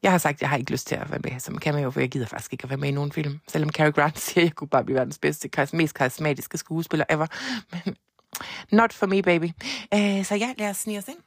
jeg 0.02 0.10
har 0.10 0.18
sagt, 0.18 0.34
at 0.34 0.42
jeg 0.42 0.50
har 0.50 0.56
ikke 0.56 0.72
lyst 0.72 0.86
til 0.86 0.94
at 0.94 1.10
være 1.10 1.20
med 1.24 1.40
som 1.40 1.58
cameo, 1.58 1.90
for 1.90 2.00
jeg 2.00 2.08
gider 2.08 2.26
faktisk 2.26 2.52
ikke 2.52 2.64
at 2.64 2.70
være 2.70 2.76
med 2.76 2.88
i 2.88 2.92
nogen 2.92 3.12
film. 3.12 3.40
Selvom 3.48 3.70
Cary 3.70 3.90
Grant 3.90 4.18
siger, 4.24 4.42
at 4.42 4.44
jeg 4.44 4.54
kunne 4.54 4.68
bare 4.68 4.84
blive 4.84 4.98
verdens 4.98 5.18
bedste, 5.18 5.50
mest 5.72 5.94
karismatiske 5.94 6.58
skuespiller 6.58 7.04
ever. 7.10 7.26
Men 7.72 7.96
not 8.72 8.92
for 8.92 9.06
me, 9.06 9.22
baby. 9.22 9.44
Uh, 9.94 10.24
så 10.24 10.34
ja, 10.34 10.54
lad 10.58 10.70
os 10.70 10.76
snige 10.76 10.98
os 10.98 11.08
ind. 11.08 11.18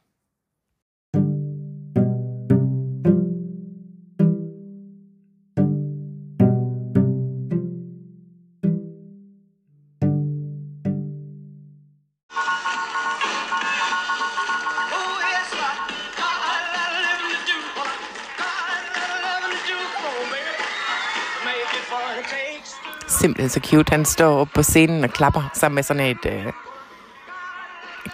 Simpelthen 23.49 23.69
så 23.71 23.77
cute. 23.77 23.91
Han 23.91 24.05
står 24.05 24.39
op 24.39 24.49
på 24.53 24.63
scenen 24.63 25.03
og 25.03 25.09
klapper 25.09 25.49
sammen 25.53 25.75
med 25.75 25.83
sådan 25.83 26.03
et, 26.03 26.25
øh, 26.25 26.53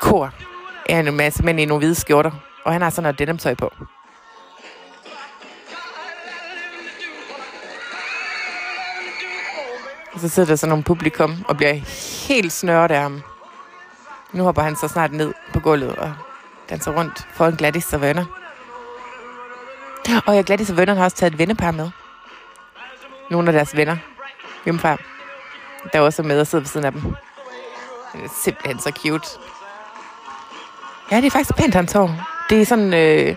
kor 0.02 0.32
af 0.90 1.00
en 1.00 1.18
masse 1.18 1.44
mænd 1.44 1.60
i 1.60 1.66
nogle 1.66 1.80
hvide 1.80 1.96
skjorter. 1.96 2.32
Og 2.66 2.74
han 2.74 2.82
har 2.82 2.90
sådan 2.90 3.04
noget 3.04 3.20
denimtøj 3.20 3.56
på. 3.56 3.74
Og 10.14 10.20
så 10.20 10.30
sidder 10.30 10.48
der 10.48 10.56
sådan 10.56 10.70
nogle 10.70 10.84
publikum 10.84 11.46
og 11.48 11.58
bliver 11.58 11.74
helt 12.28 12.52
snørret 12.52 12.92
af 12.92 13.02
ham. 13.02 13.22
Nu 14.34 14.44
hopper 14.44 14.62
han 14.62 14.76
så 14.76 14.88
snart 14.88 15.12
ned 15.12 15.34
på 15.54 15.60
gulvet 15.60 15.96
og 15.96 16.14
danser 16.70 16.92
rundt 16.92 17.27
for 17.34 17.46
en 17.46 17.56
Gladys 17.56 17.94
og 17.94 18.01
venner. 18.01 18.25
Og 20.25 20.36
jeg 20.36 20.44
Gladys 20.44 20.70
og 20.70 20.77
vennerne 20.77 20.98
har 20.98 21.06
også 21.06 21.18
taget 21.18 21.34
et 21.34 21.39
vennepar 21.39 21.72
med. 21.72 21.89
Nogle 23.32 23.48
af 23.48 23.54
deres 23.54 23.75
venner 23.75 23.98
hjemmefra, 24.65 24.98
der 25.94 26.00
også 26.00 26.22
er 26.22 26.25
med 26.25 26.39
og 26.39 26.48
sidder 26.48 26.62
ved 26.62 26.70
siden 26.70 26.86
af 26.86 26.92
dem. 26.92 27.01
Det 28.13 28.24
er 28.24 28.30
simpelthen 28.44 28.80
så 28.80 28.92
cute. 28.92 29.27
Ja, 31.12 31.18
det 31.18 31.25
er 31.25 31.32
faktisk 31.32 31.56
pænt, 31.56 31.75
hans 31.75 31.92
hår. 31.94 32.12
Det 32.50 32.62
er 32.62 32.65
sådan... 32.65 32.94
Øh, 32.94 33.36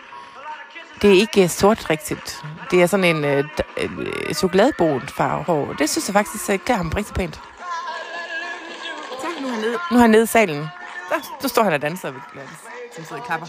det 1.03 1.11
er 1.11 1.15
ikke 1.15 1.49
sort 1.49 1.91
rigtigt. 1.91 2.45
Det 2.71 2.83
er 2.83 2.87
sådan 2.87 3.17
en 3.17 3.25
øh, 3.25 3.45
øh, 3.77 4.35
chokoladebrun 4.35 5.03
farve 5.09 5.45
hår. 5.45 5.73
Det 5.79 5.91
synes 5.91 6.09
jeg 6.09 6.13
faktisk 6.13 6.51
øh, 6.51 6.59
klæder 6.59 6.77
ham 6.77 6.89
rigtig 6.89 7.15
pænt. 7.15 7.35
Så, 9.21 9.27
nu 9.41 9.49
er 9.49 9.53
han 9.53 9.61
nede, 9.61 9.79
nu 9.91 9.97
er 9.97 10.01
han 10.01 10.11
nede 10.11 10.23
i 10.23 10.27
salen. 10.27 10.59
Der, 11.11 11.39
der 11.43 11.49
står 11.49 11.63
han 11.63 11.73
og 11.73 11.83
danser, 11.83 12.13
som 12.97 13.05
sidder 13.05 13.23
i 13.23 13.25
klapper. 13.27 13.47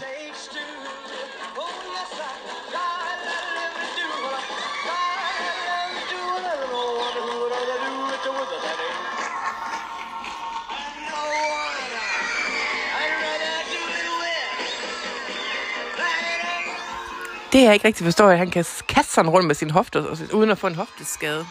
Det 17.52 17.62
jeg 17.62 17.74
ikke 17.74 17.84
rigtig 17.84 18.04
forstår, 18.04 18.28
at 18.28 18.38
han 18.38 18.50
kan 18.50 18.64
kaste 18.88 19.12
sådan 19.12 19.30
rundt 19.30 19.46
med 19.46 19.54
sin 19.54 19.70
hofte, 19.70 20.02
uden 20.34 20.50
at 20.50 20.58
få 20.58 20.66
en 20.66 20.74
hofteskade. 20.74 21.46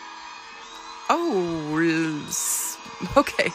Oh, 1.10 2.20
okay. 3.18 3.50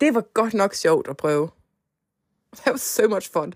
Det 0.00 0.14
var 0.14 0.20
godt 0.34 0.54
nok 0.54 0.74
sjovt 0.74 1.08
at 1.08 1.16
prøve. 1.16 1.50
That 2.56 2.72
was 2.72 2.80
so 2.80 3.08
much 3.08 3.32
fun. 3.32 3.54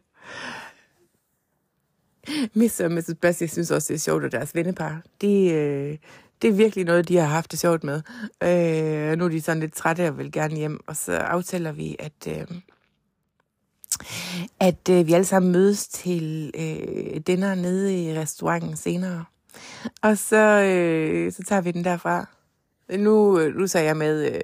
Miss 2.54 2.80
og 2.80 2.92
Mrs. 2.92 3.14
Bessie 3.20 3.48
synes 3.48 3.70
også, 3.70 3.88
det 3.88 3.94
er 3.94 4.00
sjovt, 4.00 4.24
at 4.24 4.32
deres 4.32 4.54
vennepar, 4.54 5.02
de, 5.20 5.50
øh, 5.50 5.98
det 6.42 6.50
er 6.50 6.54
virkelig 6.54 6.84
noget, 6.84 7.08
de 7.08 7.16
har 7.16 7.26
haft 7.26 7.50
det 7.50 7.58
sjovt 7.58 7.84
med. 7.84 8.02
Øh, 8.42 9.18
nu 9.18 9.24
er 9.24 9.28
de 9.28 9.40
sådan 9.40 9.60
lidt 9.60 9.74
trætte 9.74 10.08
og 10.08 10.18
vil 10.18 10.32
gerne 10.32 10.56
hjem, 10.56 10.80
og 10.86 10.96
så 10.96 11.12
aftaler 11.12 11.72
vi, 11.72 11.96
at, 11.98 12.28
øh, 12.28 12.46
at 14.60 14.88
øh, 14.90 15.06
vi 15.06 15.12
alle 15.12 15.24
sammen 15.24 15.52
mødes 15.52 15.88
til 15.88 16.52
øh, 16.58 17.20
dinner 17.26 17.54
nede 17.54 18.04
i 18.04 18.18
restauranten 18.18 18.76
senere. 18.76 19.24
Og 20.02 20.18
så, 20.18 20.62
øh, 20.62 21.32
så 21.32 21.42
tager 21.42 21.60
vi 21.60 21.70
den 21.70 21.84
derfra. 21.84 22.28
Nu, 22.96 23.40
øh, 23.40 23.54
nu 23.54 23.66
tager 23.66 23.84
jeg 23.84 23.96
med 23.96 24.34
øh, 24.34 24.40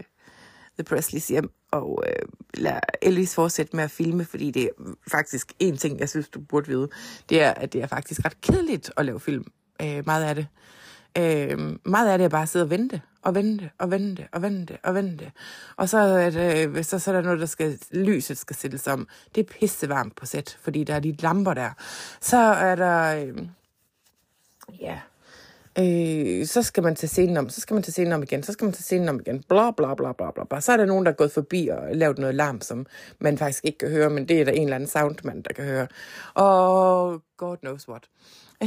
The 0.78 0.84
Presleys 0.84 1.28
hjem, 1.28 1.50
og 1.70 2.04
øh, 2.06 2.28
lade 2.54 2.80
Elvis 3.02 3.34
fortsætte 3.34 3.76
med 3.76 3.84
at 3.84 3.90
filme, 3.90 4.24
fordi 4.24 4.50
det 4.50 4.62
er 4.62 4.68
faktisk 5.10 5.52
en 5.58 5.76
ting, 5.76 6.00
jeg 6.00 6.08
synes, 6.08 6.28
du 6.28 6.40
burde 6.40 6.68
vide, 6.68 6.88
det 7.28 7.42
er, 7.42 7.50
at 7.50 7.72
det 7.72 7.82
er 7.82 7.86
faktisk 7.86 8.24
ret 8.24 8.40
kedeligt 8.40 8.90
at 8.96 9.04
lave 9.04 9.20
film. 9.20 9.44
Øh, 9.82 10.02
meget 10.06 10.24
af 10.24 10.34
det. 10.34 10.46
Øh, 10.52 10.81
Øh, 11.18 11.58
meget 11.84 12.08
af 12.08 12.18
det 12.18 12.24
er 12.24 12.28
bare 12.28 12.42
at 12.42 12.48
sidde 12.48 12.64
og 12.64 12.70
vente, 12.70 13.00
og 13.22 13.34
vente, 13.34 13.70
og 13.78 13.90
vente, 13.90 14.28
og 14.32 14.42
vente, 14.42 14.78
og 14.82 14.94
vente. 14.94 15.32
Og 15.76 15.88
så 15.88 15.98
er, 15.98 16.30
det, 16.30 16.68
øh, 16.68 16.84
så, 16.84 16.98
så 16.98 17.10
er 17.10 17.14
der 17.14 17.22
noget, 17.22 17.40
der 17.40 17.46
skal, 17.46 17.78
lyset 17.90 18.38
skal 18.38 18.56
sættes 18.56 18.86
om. 18.86 19.08
Det 19.34 19.40
er 19.40 19.52
pissevarmt 19.60 20.16
på 20.16 20.26
sæt, 20.26 20.58
fordi 20.60 20.84
der 20.84 20.94
er 20.94 21.00
de 21.00 21.12
lamper 21.12 21.54
der. 21.54 21.70
Så 22.20 22.36
er 22.36 22.74
der, 22.74 23.24
øh, 23.26 23.46
ja, 24.80 24.98
Øh, 25.78 26.46
så 26.46 26.62
skal 26.62 26.82
man 26.82 26.94
tage 26.94 27.08
scenen 27.08 27.36
om, 27.36 27.48
så 27.48 27.60
skal 27.60 27.74
man 27.74 27.82
tage 27.82 27.92
scenen 27.92 28.12
om 28.12 28.22
igen, 28.22 28.42
så 28.42 28.52
skal 28.52 28.64
man 28.64 28.72
tage 28.72 28.82
scenen 28.82 29.08
om 29.08 29.20
igen, 29.20 29.42
bla 29.48 29.70
bla 29.70 29.94
bla 29.94 30.12
bla 30.12 30.44
bla. 30.50 30.60
Så 30.60 30.72
er 30.72 30.76
der 30.76 30.84
nogen, 30.84 31.06
der 31.06 31.12
er 31.12 31.16
gået 31.16 31.32
forbi 31.32 31.68
og 31.68 31.96
lavet 31.96 32.18
noget 32.18 32.34
larm, 32.34 32.60
som 32.60 32.86
man 33.18 33.38
faktisk 33.38 33.64
ikke 33.64 33.78
kan 33.78 33.90
høre, 33.90 34.10
men 34.10 34.28
det 34.28 34.40
er 34.40 34.44
der 34.44 34.52
en 34.52 34.62
eller 34.62 34.74
anden 34.74 34.88
soundmand, 34.88 35.44
der 35.44 35.54
kan 35.54 35.64
høre. 35.64 35.86
Og 36.34 37.22
God 37.36 37.56
knows 37.56 37.88
what. 37.88 38.08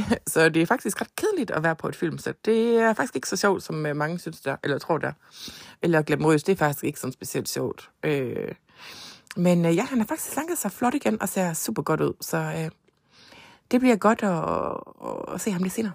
så 0.32 0.48
det 0.48 0.62
er 0.62 0.66
faktisk 0.66 1.00
ret 1.00 1.16
kedeligt 1.16 1.50
at 1.50 1.62
være 1.62 1.76
på 1.76 1.88
et 1.88 1.96
filmsæt. 1.96 2.44
Det 2.44 2.76
er 2.78 2.94
faktisk 2.94 3.16
ikke 3.16 3.28
så 3.28 3.36
sjovt, 3.36 3.62
som 3.62 3.86
øh, 3.86 3.96
mange 3.96 4.18
synes 4.18 4.40
der, 4.40 4.56
eller 4.64 4.78
tror 4.78 4.98
der. 4.98 5.12
Eller 5.82 6.02
glamorøst, 6.02 6.46
det 6.46 6.52
er 6.52 6.56
faktisk 6.56 6.84
ikke 6.84 7.00
sådan 7.00 7.12
specielt 7.12 7.48
sjovt. 7.48 7.90
Øh, 8.04 8.54
men 9.36 9.66
øh, 9.66 9.76
ja, 9.76 9.82
han 9.82 9.98
har 9.98 10.06
faktisk 10.06 10.32
slanket 10.32 10.58
sig 10.58 10.72
flot 10.72 10.94
igen 10.94 11.22
og 11.22 11.28
ser 11.28 11.52
super 11.52 11.82
godt 11.82 12.00
ud, 12.00 12.14
så 12.20 12.36
øh, 12.36 12.70
det 13.70 13.80
bliver 13.80 13.96
godt 13.96 14.22
at, 14.22 14.42
at, 15.04 15.34
at 15.34 15.40
se 15.40 15.50
ham 15.50 15.62
lidt 15.62 15.74
senere. 15.74 15.92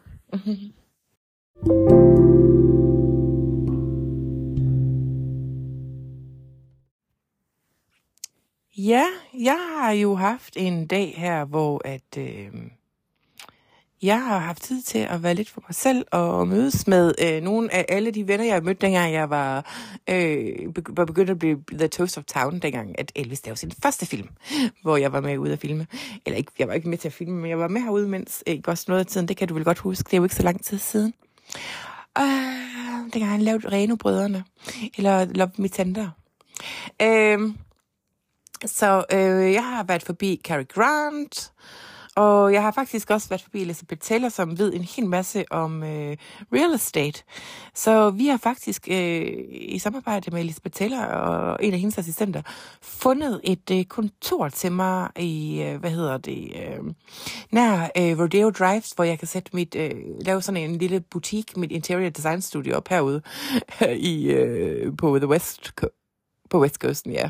Ja, 8.78 9.06
jeg 9.34 9.60
har 9.78 9.92
jo 9.92 10.16
haft 10.16 10.58
en 10.58 10.88
dag 10.88 11.14
her, 11.18 11.46
hvor 11.46 11.82
at 11.86 12.18
øh, 12.18 12.52
jeg 14.02 14.26
har 14.26 14.40
haft 14.40 14.62
tid 14.62 14.82
til 14.82 15.00
at 15.00 15.24
være 15.24 15.34
lidt 15.34 15.50
for 15.50 15.64
mig 15.68 15.76
selv 15.76 16.06
og 16.12 16.48
mødes 16.48 16.88
med 16.88 17.14
øh, 17.22 17.42
nogle 17.42 17.74
af 17.74 17.86
alle 17.90 18.12
de 18.12 18.28
venner, 18.28 18.46
jeg 18.46 18.64
mødte, 18.64 18.82
dengang 18.82 19.14
jeg 19.14 19.30
var, 19.30 19.66
øh, 20.10 20.56
var 20.90 21.06
begyndt 21.06 21.30
at 21.30 21.40
blive 21.40 21.64
The 21.72 21.88
Toast 21.88 22.18
of 22.18 22.24
Town, 22.24 22.60
dengang 22.60 23.00
at 23.00 23.12
Elvis 23.16 23.46
lavede 23.46 23.60
sin 23.60 23.72
første 23.84 24.06
film, 24.06 24.28
hvor 24.82 24.98
jeg 24.98 25.14
var 25.14 25.22
med 25.22 25.38
ude 25.38 25.54
at 25.54 25.60
filme. 25.60 25.88
Eller 26.26 26.38
ikke, 26.38 26.52
jeg 26.60 26.68
var 26.68 26.74
ikke 26.74 26.90
med 26.90 26.98
til 26.98 27.08
at 27.08 27.14
filme, 27.14 27.42
men 27.42 27.50
jeg 27.50 27.60
var 27.60 27.68
med 27.68 27.82
herude, 27.82 28.08
mens 28.08 28.44
øh, 28.48 28.54
ikke 28.54 28.72
også 28.72 28.86
noget 28.88 29.00
af 29.00 29.06
tiden, 29.06 29.28
det 29.28 29.38
kan 29.38 29.48
du 29.48 29.54
vel 29.54 29.64
godt 29.64 29.80
huske, 29.80 30.04
det 30.04 30.14
er 30.14 30.18
jo 30.18 30.24
ikke 30.24 30.36
så 30.36 30.44
lang 30.44 30.64
tid 30.64 30.78
siden. 30.78 31.14
Øh, 32.18 33.14
dengang 33.14 33.32
han 33.32 33.42
lavede 33.42 33.70
Reno-brødrene, 33.70 34.44
eller 34.98 35.26
Love 35.26 35.52
Me 35.58 35.68
Tender. 35.68 36.10
Øh, 37.02 37.40
så 38.66 39.04
øh, 39.12 39.54
jeg 39.54 39.66
har 39.66 39.84
været 39.84 40.04
forbi 40.04 40.42
Cary 40.44 40.68
Grant, 40.68 41.52
og 42.16 42.54
jeg 42.54 42.62
har 42.62 42.72
faktisk 42.72 43.10
også 43.10 43.30
været 43.30 43.42
forbi 43.42 43.62
Elizabeth 43.62 44.02
Taylor, 44.02 44.30
som 44.30 44.60
ved 44.60 44.74
en 44.74 44.82
hel 44.82 45.06
masse 45.06 45.46
om 45.52 45.84
øh, 45.84 46.18
real 46.54 46.74
estate. 46.74 47.24
Så 47.74 48.10
vi 48.10 48.28
har 48.28 48.38
faktisk 48.38 48.88
øh, 48.92 49.32
i 49.52 49.80
samarbejde 49.80 50.32
med 50.32 50.42
Elizabeth 50.42 50.74
Taylor 50.74 51.04
og 51.04 51.58
en 51.62 51.74
af 51.74 51.80
hendes 51.80 51.98
assistenter 51.98 52.42
fundet 52.82 53.42
et 53.44 53.72
øh, 53.72 53.86
kontor 53.86 54.50
til 54.50 54.72
mig 54.72 55.10
i, 55.20 55.62
øh, 55.62 55.80
hvad 55.80 55.92
hedder 55.92 56.18
det, 56.18 56.54
øh, 56.56 56.94
nær 57.52 57.84
øh, 57.98 58.20
Rodeo 58.20 58.50
Drives, 58.50 58.92
hvor 58.92 59.04
jeg 59.04 59.20
kan 59.20 59.28
sætte 59.28 59.52
mit, 59.54 59.76
øh, 59.76 59.92
lave 60.22 60.42
sådan 60.42 60.70
en 60.70 60.76
lille 60.76 61.00
butik, 61.00 61.58
mit 61.58 61.72
interior 61.72 62.10
design 62.10 62.42
studio 62.42 62.76
op 62.76 62.88
herude 62.88 63.22
i, 64.12 64.32
øh, 64.32 64.98
på 64.98 65.18
The 65.18 65.28
West 65.28 65.74
på 66.50 66.62
West 66.62 66.76
Coasten, 66.76 67.12
ja. 67.12 67.30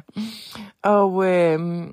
Og 0.83 1.25
øh, 1.25 1.87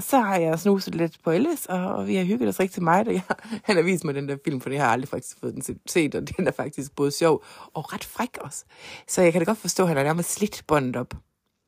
så 0.00 0.20
har 0.20 0.36
jeg 0.36 0.58
snuset 0.58 0.94
lidt 0.94 1.16
på 1.24 1.30
Ellis, 1.30 1.66
og 1.66 2.06
vi 2.06 2.14
har 2.14 2.24
hygget 2.24 2.48
os 2.48 2.60
rigtig 2.60 2.82
meget. 2.82 3.08
Og 3.08 3.14
jeg, 3.14 3.22
han 3.64 3.76
har 3.76 3.82
vist 3.82 4.04
mig 4.04 4.14
den 4.14 4.28
der 4.28 4.36
film, 4.44 4.60
for 4.60 4.70
jeg 4.70 4.82
har 4.82 4.92
aldrig 4.92 5.08
faktisk 5.08 5.40
fået 5.40 5.54
den 5.54 5.80
set, 5.86 6.14
og 6.14 6.36
den 6.36 6.46
er 6.46 6.52
faktisk 6.52 6.96
både 6.96 7.10
sjov 7.10 7.44
og 7.74 7.92
ret 7.92 8.04
fræk 8.04 8.38
også. 8.40 8.64
Så 9.08 9.22
jeg 9.22 9.32
kan 9.32 9.40
da 9.40 9.44
godt 9.44 9.58
forstå, 9.58 9.82
at 9.82 9.88
han 9.88 9.96
har 9.96 10.04
nærmest 10.04 10.32
slidt 10.32 10.64
båndet 10.66 10.96
op 10.96 11.14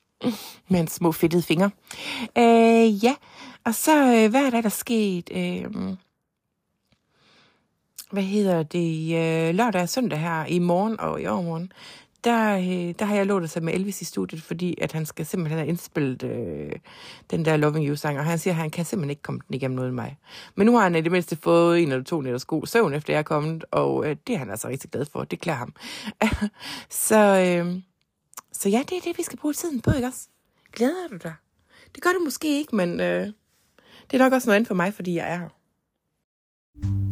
med 0.70 0.80
en 0.80 0.88
små 0.88 1.12
fedtede 1.12 1.42
fingre. 1.42 1.70
Øh, 2.38 3.04
ja, 3.04 3.14
og 3.64 3.74
så 3.74 4.14
øh, 4.14 4.30
hvad 4.30 4.46
er 4.46 4.50
der, 4.50 4.60
der 4.60 4.68
sket? 4.68 5.30
Øh, 5.32 5.96
hvad 8.10 8.22
hedder 8.22 8.62
det? 8.62 9.14
Øh, 9.16 9.54
lørdag 9.54 9.82
og 9.82 9.88
søndag 9.88 10.18
her 10.18 10.44
i 10.44 10.58
morgen 10.58 11.00
og 11.00 11.22
i 11.22 11.26
overmorgen, 11.26 11.72
der, 12.24 12.56
øh, 12.56 12.94
der 12.98 13.04
har 13.04 13.14
jeg 13.14 13.26
lovet 13.26 13.50
sig 13.50 13.62
med 13.62 13.74
Elvis 13.74 14.02
i 14.02 14.04
studiet, 14.04 14.42
fordi 14.42 14.78
at 14.80 14.92
han 14.92 15.06
skal 15.06 15.26
simpelthen 15.26 15.58
have 15.58 15.68
indspillet 15.68 16.22
øh, 16.22 16.72
den 17.30 17.44
der 17.44 17.56
Loving 17.56 17.88
You-sang, 17.88 18.18
og 18.18 18.24
han 18.24 18.38
siger, 18.38 18.54
at 18.54 18.60
han 18.60 18.70
kan 18.70 18.84
simpelthen 18.84 19.10
ikke 19.10 19.22
komme 19.22 19.40
den 19.48 19.54
igennem 19.54 19.78
uden 19.78 19.94
mig. 19.94 20.18
Men 20.54 20.66
nu 20.66 20.76
har 20.76 20.82
han 20.82 20.94
i 20.94 21.00
det 21.00 21.12
mindste 21.12 21.36
fået 21.36 21.82
en 21.82 21.92
eller 21.92 22.04
to 22.04 22.20
nætters 22.20 22.44
god 22.44 22.66
søvn, 22.66 22.94
efter 22.94 23.12
jeg 23.12 23.18
er 23.18 23.22
kommet, 23.22 23.64
og 23.70 24.06
øh, 24.06 24.16
det 24.26 24.34
er 24.34 24.38
han 24.38 24.50
altså 24.50 24.68
rigtig 24.68 24.90
glad 24.90 25.06
for. 25.12 25.24
Det 25.24 25.40
klæder 25.40 25.58
ham. 25.58 25.74
så, 27.08 27.18
øh, 27.18 27.82
så 28.52 28.68
ja, 28.68 28.82
det 28.88 28.96
er 28.96 29.00
det, 29.04 29.18
vi 29.18 29.22
skal 29.22 29.38
bruge 29.38 29.54
tiden 29.54 29.80
på, 29.80 29.90
ikke 29.90 30.06
også? 30.06 30.28
Glæder 30.72 31.08
du 31.10 31.16
dig? 31.16 31.34
Det 31.94 32.02
gør 32.02 32.10
du 32.10 32.24
måske 32.24 32.58
ikke, 32.58 32.76
men 32.76 33.00
øh, 33.00 33.26
det 34.10 34.14
er 34.14 34.18
nok 34.18 34.32
også 34.32 34.48
noget 34.48 34.56
andet 34.56 34.68
for 34.68 34.74
mig, 34.74 34.94
fordi 34.94 35.14
jeg 35.14 35.32
er 35.32 35.38
her. 35.38 35.48
One 36.84 37.07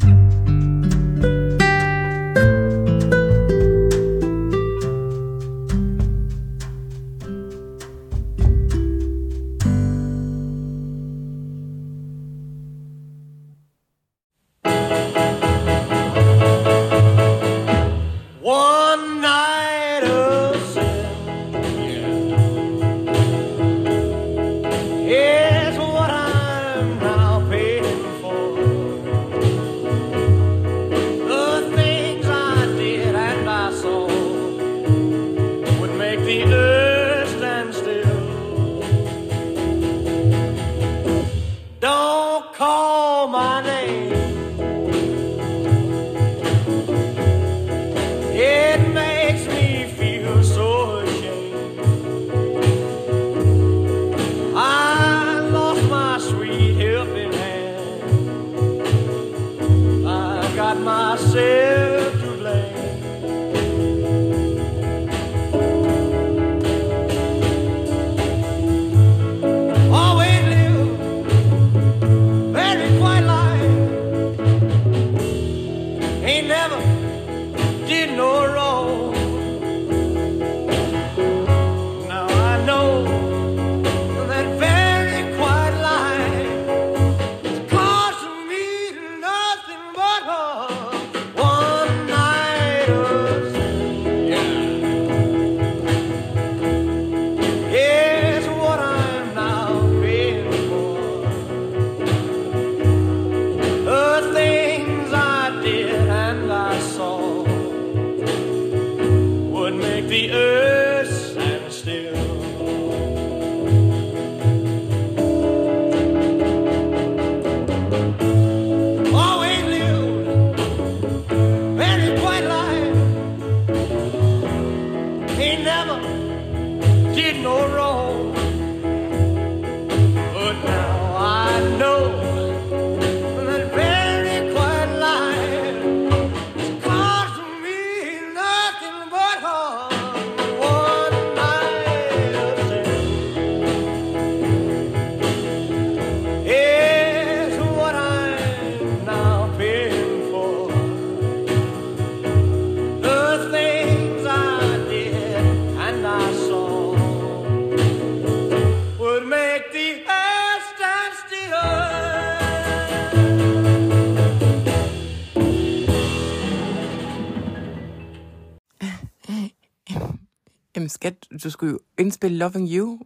skat, 171.06 171.42
du 171.44 171.50
skulle 171.50 171.72
jo 171.72 171.78
indspille 171.98 172.38
Loving 172.38 172.68
You. 172.70 172.98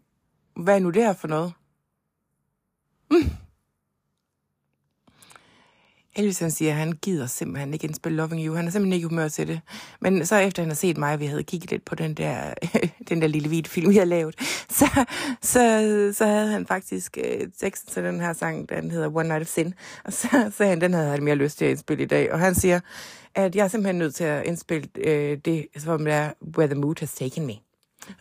Hvad 0.56 0.74
er 0.74 0.78
nu 0.78 0.90
det 0.90 1.02
her 1.02 1.12
for 1.12 1.28
noget? 1.28 1.52
Mm. 3.10 3.30
Elvis 6.16 6.38
han 6.38 6.50
siger, 6.50 6.70
at 6.70 6.76
han 6.76 6.92
gider 6.92 7.26
simpelthen 7.26 7.72
ikke 7.74 7.86
indspille 7.86 8.16
Loving 8.16 8.46
You. 8.46 8.54
Han 8.54 8.66
er 8.66 8.70
simpelthen 8.70 8.92
ikke 8.92 9.04
i 9.04 9.08
humør 9.08 9.28
til 9.28 9.48
det. 9.48 9.60
Men 10.00 10.26
så 10.26 10.36
efter 10.36 10.62
han 10.62 10.70
har 10.70 10.74
set 10.74 10.96
mig, 10.98 11.20
vi 11.20 11.26
havde 11.26 11.42
kigget 11.42 11.70
lidt 11.70 11.84
på 11.84 11.94
den 11.94 12.14
der, 12.14 12.54
den 13.08 13.22
der 13.22 13.28
lille 13.28 13.48
hvide 13.48 13.68
film, 13.68 13.90
vi 13.90 13.96
har 13.96 14.04
lavet, 14.04 14.34
så, 14.68 15.04
så, 15.42 15.62
så 16.14 16.26
havde 16.26 16.52
han 16.52 16.66
faktisk 16.66 17.18
øh, 17.24 17.48
teksten 17.58 17.92
til 17.92 18.04
den 18.04 18.20
her 18.20 18.32
sang, 18.32 18.68
den 18.68 18.90
hedder 18.90 19.16
One 19.16 19.28
Night 19.28 19.42
of 19.42 19.48
Sin. 19.48 19.74
Og 20.04 20.12
så 20.12 20.52
sagde 20.56 20.70
han, 20.70 20.80
den 20.80 20.94
havde 20.94 21.10
han 21.10 21.24
mere 21.24 21.36
lyst 21.36 21.58
til 21.58 21.64
at 21.64 21.70
indspille 21.70 22.02
i 22.02 22.06
dag. 22.06 22.32
Og 22.32 22.38
han 22.38 22.54
siger, 22.54 22.80
at 23.34 23.56
jeg 23.56 23.64
er 23.64 23.68
simpelthen 23.68 23.98
nødt 23.98 24.14
til 24.14 24.24
at 24.24 24.46
indspille 24.46 24.88
øh, 24.96 25.38
det, 25.44 25.66
som 25.76 26.06
er 26.06 26.32
Where 26.56 26.66
the 26.66 26.80
Mood 26.80 27.00
Has 27.00 27.14
Taken 27.14 27.46
Me. 27.46 27.69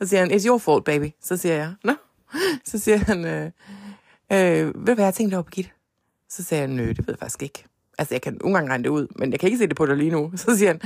Så 0.02 0.08
siger 0.08 0.20
han, 0.20 0.32
it's 0.32 0.48
your 0.48 0.58
fault, 0.58 0.86
baby. 0.86 1.12
Så 1.22 1.38
siger 1.38 1.56
jeg, 1.56 1.74
nå. 1.84 1.94
Så 2.66 2.80
siger 2.80 2.98
han, 2.98 3.26
øh, 3.26 3.52
øh, 4.32 4.66
ved 4.66 4.86
du 4.86 4.94
hvad 4.94 5.06
jeg 5.06 5.14
tænkte 5.14 5.36
over, 5.36 5.44
Birgitte? 5.44 5.72
Så 6.30 6.44
siger 6.44 6.60
jeg, 6.60 6.68
nø, 6.68 6.84
øh, 6.84 6.96
det 6.96 7.08
ved 7.08 7.14
jeg 7.14 7.20
faktisk 7.20 7.44
ikke. 7.44 7.64
Altså, 7.98 8.14
jeg 8.14 8.22
kan 8.22 8.38
nogle 8.42 8.58
gange 8.58 8.70
regne 8.70 8.84
det 8.84 8.90
ud, 8.90 9.08
men 9.16 9.32
jeg 9.32 9.40
kan 9.40 9.48
ikke 9.48 9.58
se 9.58 9.68
det 9.68 9.76
på 9.76 9.86
dig 9.86 9.98
lige 9.98 10.12
nu. 10.12 10.32
Så 10.36 10.58
siger 10.58 10.70
han, 10.70 10.80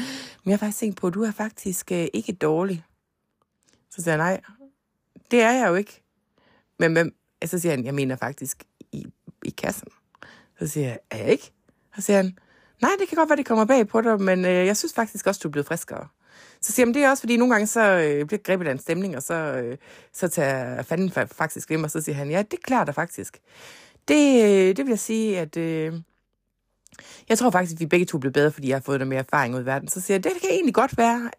men 0.44 0.52
jeg 0.52 0.54
har 0.54 0.58
faktisk 0.58 0.80
tænkt 0.80 0.98
på, 0.98 1.08
at 1.08 1.14
du 1.14 1.24
er 1.24 1.32
faktisk 1.32 1.92
øh, 1.92 2.08
ikke 2.14 2.34
dårlig. 2.34 2.84
Så 3.90 4.02
siger 4.02 4.12
jeg, 4.12 4.18
nej, 4.18 4.42
det 5.32 5.42
er 5.42 5.52
jeg 5.52 5.70
jo 5.70 5.76
ikke. 5.76 6.04
Men, 6.80 6.94
men 6.94 7.14
så 7.46 7.60
siger 7.60 7.72
han, 7.76 7.86
jeg 7.86 7.96
mener 7.96 8.16
faktisk 8.16 8.64
i, 8.92 9.06
i 9.46 9.50
kassen. 9.50 9.88
Så 10.60 10.68
siger 10.68 10.88
jeg, 10.88 11.00
er 11.10 11.18
jeg 11.18 11.28
ikke? 11.28 11.52
Så 11.96 12.02
siger 12.02 12.18
han, 12.18 12.38
nej, 12.82 12.92
det 13.00 13.10
kan 13.10 13.16
godt 13.16 13.30
være, 13.30 13.38
det 13.38 13.46
kommer 13.46 13.66
bag 13.66 13.88
på 13.88 14.02
dig, 14.02 14.22
men 14.22 14.46
øh, 14.46 14.66
jeg 14.66 14.78
synes 14.78 14.94
faktisk 14.94 15.28
også, 15.28 15.40
du 15.44 15.48
er 15.48 15.52
blevet 15.52 15.68
friskere. 15.68 16.08
Så 16.62 16.72
siger 16.72 16.88
jeg, 16.88 16.96
det 16.96 17.04
er 17.04 17.10
også, 17.10 17.22
fordi 17.22 17.38
nogle 17.38 17.54
gange 17.54 17.68
så 17.68 17.82
øh, 17.82 18.26
bliver 18.26 18.42
grebet 18.44 18.68
af 18.68 18.72
en 18.72 18.80
stemning, 18.80 19.16
og 19.16 19.24
så, 19.24 19.34
øh, 19.34 19.78
så 20.14 20.28
tager 20.28 20.82
fanden 20.82 21.12
faktisk 21.12 21.70
ved 21.70 21.78
mig, 21.78 21.86
og 21.86 21.92
så 21.92 22.02
siger 22.02 22.16
han, 22.16 22.30
ja, 22.30 22.44
det 22.52 22.64
klarer 22.64 22.86
dig 22.86 22.96
faktisk. 22.96 23.40
Det, 24.08 24.44
øh, 24.44 24.76
det 24.76 24.78
vil 24.78 24.90
jeg 24.90 25.00
sige, 25.00 25.40
at... 25.40 25.58
Øh, 25.58 25.94
jeg 27.30 27.38
tror 27.38 27.50
faktisk, 27.50 27.74
at 27.74 27.80
vi 27.80 27.86
begge 27.86 28.06
to 28.06 28.18
bliver 28.18 28.34
bedre, 28.34 28.52
fordi 28.52 28.68
jeg 28.68 28.76
har 28.76 28.82
fået 28.82 29.00
noget 29.00 29.08
mere 29.08 29.20
erfaring 29.20 29.56
ud 29.56 29.62
i 29.62 29.66
verden. 29.66 29.88
Så 29.88 30.02
siger 30.02 30.16
jeg, 30.16 30.24
det 30.24 30.32
kan 30.42 30.50
egentlig 30.50 30.74
godt 30.74 30.98
være, 30.98 31.32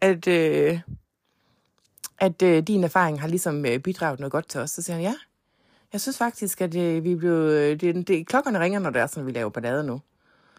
at, 0.00 0.28
øh, 0.28 0.80
at 2.18 2.42
øh, 2.42 2.62
din 2.62 2.84
erfaring 2.84 3.20
har 3.20 3.28
ligesom 3.28 3.66
øh, 3.66 3.78
bidraget 3.78 4.20
noget 4.20 4.32
godt 4.32 4.48
til 4.48 4.60
os. 4.60 4.70
Så 4.70 4.82
siger 4.82 4.94
han, 4.94 5.02
ja, 5.02 5.14
jeg 5.92 6.00
synes 6.00 6.18
faktisk, 6.18 6.60
at 6.60 6.76
øh, 6.76 7.04
vi 7.04 7.14
blev, 7.14 7.32
øh, 7.32 7.80
det, 7.80 8.08
det, 8.08 8.26
klokkerne 8.26 8.60
ringer, 8.60 8.78
når 8.78 8.90
det 8.90 9.02
er 9.02 9.06
sådan, 9.06 9.20
at 9.20 9.26
vi 9.26 9.32
laver 9.32 9.50
ballade 9.50 9.84
nu. 9.84 10.00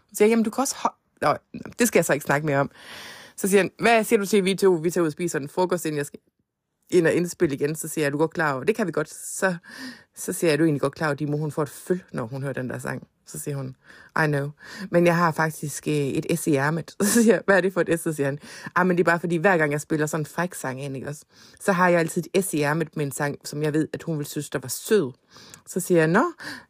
Så 0.10 0.15
siger 0.15 0.26
jeg, 0.26 0.30
jamen 0.30 0.44
du 0.44 0.50
kan 0.50 0.62
også... 0.62 0.89
Nå, 1.22 1.36
det 1.80 1.88
skal 1.88 1.98
jeg 1.98 2.06
så 2.06 2.13
ikke 2.13 2.26
snakke 2.26 2.46
mere 2.46 2.60
om. 2.60 2.72
Så 3.36 3.48
siger 3.48 3.62
han, 3.62 3.72
hvad 3.80 4.04
siger 4.04 4.19
du 4.19 4.26
til, 4.26 4.46
vi 4.46 4.56
to 4.56 4.72
vi 4.72 4.91
tager 4.91 5.02
ud 5.02 5.08
og 5.08 5.12
spiser 5.12 5.39
en 5.39 5.50
frokost, 5.50 5.86
inden 5.86 5.98
jeg 5.98 6.06
skal 6.06 6.19
ind 6.89 7.08
og 7.08 7.13
indspille 7.13 7.56
igen, 7.56 7.76
så 7.76 7.88
siger 7.88 8.04
jeg, 8.04 8.08
er 8.08 8.12
du 8.12 8.17
godt 8.17 8.34
klar 8.34 8.54
over, 8.54 8.63
det 8.63 8.76
kan 8.76 8.88
vi 8.88 8.91
godt. 8.91 9.10
Så, 9.13 9.56
så 10.15 10.34
siger 10.34 10.50
jeg, 10.50 10.54
er 10.54 10.58
du 10.58 10.63
egentlig 10.63 10.82
godt 10.82 10.96
klar 10.96 11.08
over, 11.08 11.13
at 11.13 11.19
Dimo, 11.19 11.38
hun 11.38 11.52
får 11.52 11.63
et 11.63 11.69
føl, 11.69 12.04
når 12.12 12.26
hun 12.26 12.41
hører 12.41 12.54
den 12.54 12.69
der 12.69 12.80
sang. 12.80 13.08
Så 13.26 13.39
siger 13.39 13.58
hun, 13.58 13.76
I 14.24 14.28
know. 14.28 14.50
Men 14.91 15.06
jeg 15.06 15.15
har 15.15 15.32
faktisk 15.32 15.88
øh, 15.88 15.93
et 15.93 16.39
S 16.39 16.48
i 16.48 16.56
ærmet. 16.56 16.91
Så 17.02 17.24
siger 17.24 17.34
jeg, 17.34 17.43
hvad 17.46 17.58
er 17.58 17.62
det 17.62 17.74
for 17.74 17.82
et 17.82 18.00
S? 18.00 18.04
Så 18.04 18.13
siger 18.13 18.28
han, 18.28 18.39
ah, 18.76 18.88
men 18.88 18.98
det 18.98 19.04
er 19.04 19.12
bare 19.12 19.19
fordi, 19.19 19.36
hver 19.36 19.58
gang 19.58 19.72
jeg 19.72 19.82
spiller 19.82 20.06
sådan 20.06 20.22
en 20.22 20.26
fræk 20.26 20.54
sang 20.54 20.84
ind, 20.84 20.96
ikke 20.96 21.08
også? 21.08 21.26
så 21.60 21.72
har 21.72 21.89
jeg 21.89 22.00
altid 22.00 22.24
et 22.34 22.46
S 22.46 22.54
i 22.54 22.62
ærmet 22.62 22.98
med 22.98 23.06
en 23.06 23.12
sang, 23.12 23.38
som 23.43 23.63
jeg 23.63 23.74
ved, 23.74 23.88
at 23.93 24.04
hun 24.04 24.17
vil 24.17 24.26
synes, 24.26 24.50
der 24.50 24.60
var 24.60 24.69
sød. 24.69 25.12
Så 25.67 25.80
siger 25.80 26.00
jeg, 26.00 26.08
nå. 26.08 26.24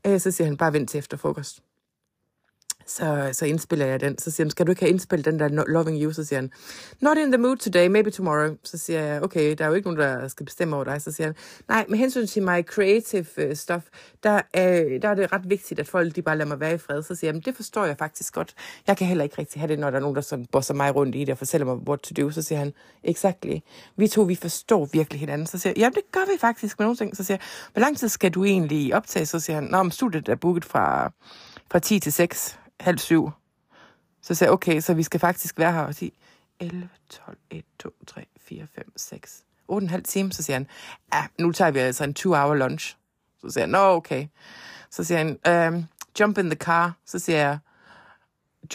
Øh, 0.08 0.19
så 0.19 0.32
siger 0.32 0.45
han, 0.45 0.58
bare 0.58 0.73
vent 0.73 0.89
til 0.89 0.97
efter 0.97 1.17
frokost 1.17 1.63
så, 2.86 3.30
så 3.32 3.46
indspiller 3.46 3.86
jeg 3.86 4.00
den. 4.00 4.17
Så 4.17 4.32
siger 4.32 4.46
han, 4.46 4.52
skal 4.52 4.65
du 4.67 4.72
ikke 4.72 4.82
have 4.82 4.89
indspillet 4.89 5.26
den 5.26 5.39
der 5.39 5.65
Loving 5.67 6.04
You? 6.04 6.12
Så 6.12 6.24
siger 6.24 6.39
han, 6.39 6.52
not 7.02 7.17
in 7.17 7.32
the 7.32 7.41
mood 7.41 7.58
today, 7.58 7.88
maybe 7.88 8.12
tomorrow. 8.12 8.56
Så 8.63 8.78
siger 8.78 9.02
jeg, 9.02 9.24
okay, 9.24 9.56
der 9.58 9.63
er 9.63 9.67
jo 9.67 9.74
ikke 9.74 9.88
nogen, 9.88 10.00
der 10.00 10.28
skal 10.28 10.46
bestemme 10.46 10.76
over 10.76 10.86
dig. 10.86 11.02
Så 11.02 11.12
siger 11.12 11.28
han, 11.28 11.36
nej, 11.67 11.86
med 11.89 11.98
hensyn 11.98 12.28
til 12.28 12.43
my 12.43 12.62
creative 12.62 13.26
uh, 13.38 13.54
stuff, 13.54 13.84
der, 14.24 14.41
er, 14.54 15.00
der 15.02 15.10
er 15.10 15.15
det 15.15 15.34
ret 15.34 15.50
vigtigt, 15.50 15.80
at 15.80 15.88
folk 15.88 16.15
de 16.15 16.22
bare 16.22 16.38
lader 16.38 16.48
mig 16.48 16.60
være 16.60 16.74
i 16.74 16.78
fred. 16.78 17.04
Så 17.04 17.15
siger 17.15 17.34
jeg, 17.34 17.46
det 17.46 17.56
forstår 17.56 17.86
jeg 17.86 17.98
faktisk 17.98 18.34
godt. 18.34 18.54
Jeg 18.88 18.98
kan 18.98 19.08
heller 19.08 19.24
ikke 19.24 19.36
rigtig 19.38 19.62
have 19.62 19.67
det, 19.67 19.80
når 19.80 19.89
der 19.89 19.98
er 19.98 20.02
nogen, 20.02 20.15
der 20.15 20.22
sådan 20.22 20.46
bosser 20.46 20.74
mig 20.74 20.96
rundt 20.96 21.15
i 21.15 21.19
det 21.19 21.30
og 21.30 21.38
fortæller 21.38 21.65
mig, 21.65 21.76
what 21.76 22.00
to 22.00 22.24
do. 22.24 22.32
Så 22.32 22.41
siger 22.41 22.60
han, 22.60 22.74
exactly. 23.04 23.58
Vi 23.96 24.08
to, 24.08 24.22
vi 24.22 24.36
forstår 24.36 24.89
virkelig 24.93 25.19
hinanden. 25.19 25.48
Så 25.48 25.58
siger 25.58 25.72
jeg, 25.72 25.78
jamen 25.78 25.93
det 25.93 26.04
gør 26.12 26.34
vi 26.34 26.39
faktisk 26.39 26.80
med 26.80 26.86
nogle 26.86 26.98
ting. 26.98 27.17
Så 27.17 27.24
siger 27.24 27.38
jeg, 27.38 27.72
hvor 27.74 27.80
lang 27.80 27.98
tid 27.98 28.10
skal 28.10 28.32
du 28.32 28.43
egentlig 28.43 28.96
optage? 28.96 29.26
Så 29.26 29.39
siger 29.39 29.56
han, 29.56 29.63
nå, 29.63 29.78
om 29.78 29.91
studiet 29.91 30.30
er 30.30 30.36
booket 30.36 30.65
fra, 30.65 31.12
fra 31.72 31.80
10 31.80 32.00
til 32.00 32.13
6 32.13 32.60
halv 32.79 32.97
syv. 32.97 33.31
Så 34.21 34.36
sagde 34.36 34.49
jeg, 34.49 34.53
okay, 34.53 34.81
så 34.81 34.93
vi 34.93 35.03
skal 35.03 35.19
faktisk 35.19 35.59
være 35.59 35.71
her 35.71 35.81
og 35.81 35.95
sige 35.95 36.12
11, 36.59 36.89
12, 37.09 37.38
1, 37.49 37.63
2, 37.79 37.89
3, 38.07 38.25
4, 38.38 38.67
5, 38.75 38.93
6, 38.95 39.43
8 39.67 39.86
en 39.86 39.89
halv 39.89 40.03
time. 40.03 40.31
Så 40.31 40.43
siger 40.43 40.55
han, 40.55 40.67
ja, 41.13 41.27
nu 41.39 41.51
tager 41.51 41.71
vi 41.71 41.79
altså 41.79 42.03
en 42.03 42.15
2-hour 42.19 42.55
lunch. 42.55 42.97
Så 43.41 43.49
siger 43.49 43.63
han, 43.63 43.69
nå, 43.69 43.77
okay. 43.77 44.27
Så 44.89 45.03
siger 45.03 45.17
han, 45.17 45.73
um, 45.73 45.86
jump 46.19 46.38
in 46.38 46.45
the 46.45 46.55
car. 46.55 46.97
Så 47.05 47.19
siger 47.19 47.38
jeg, 47.39 47.57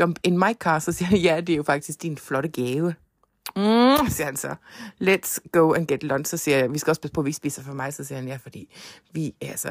jump 0.01 0.19
in 0.23 0.39
my 0.39 0.53
car. 0.55 0.79
Så 0.79 0.93
siger 0.93 1.09
han, 1.09 1.19
ja, 1.19 1.41
det 1.41 1.53
er 1.53 1.57
jo 1.57 1.63
faktisk 1.63 2.03
din 2.03 2.19
flotte 2.19 2.49
gave. 2.49 2.95
Mm, 3.59 4.09
siger 4.09 4.25
han 4.25 4.37
så. 4.37 4.55
Let's 5.03 5.39
go 5.53 5.73
and 5.73 5.87
get 5.87 6.03
lunch. 6.03 6.31
Så 6.31 6.37
siger 6.37 6.59
jeg, 6.59 6.73
vi 6.73 6.79
skal 6.79 6.91
også 6.91 7.01
passe 7.01 7.13
på, 7.13 7.21
at 7.21 7.27
vi 7.27 7.33
spiser 7.33 7.63
for 7.63 7.73
mig. 7.73 7.95
Så 7.95 8.05
siger 8.05 8.19
han, 8.19 8.29
ja, 8.29 8.37
fordi 8.37 8.75
vi, 9.13 9.35
altså, 9.41 9.71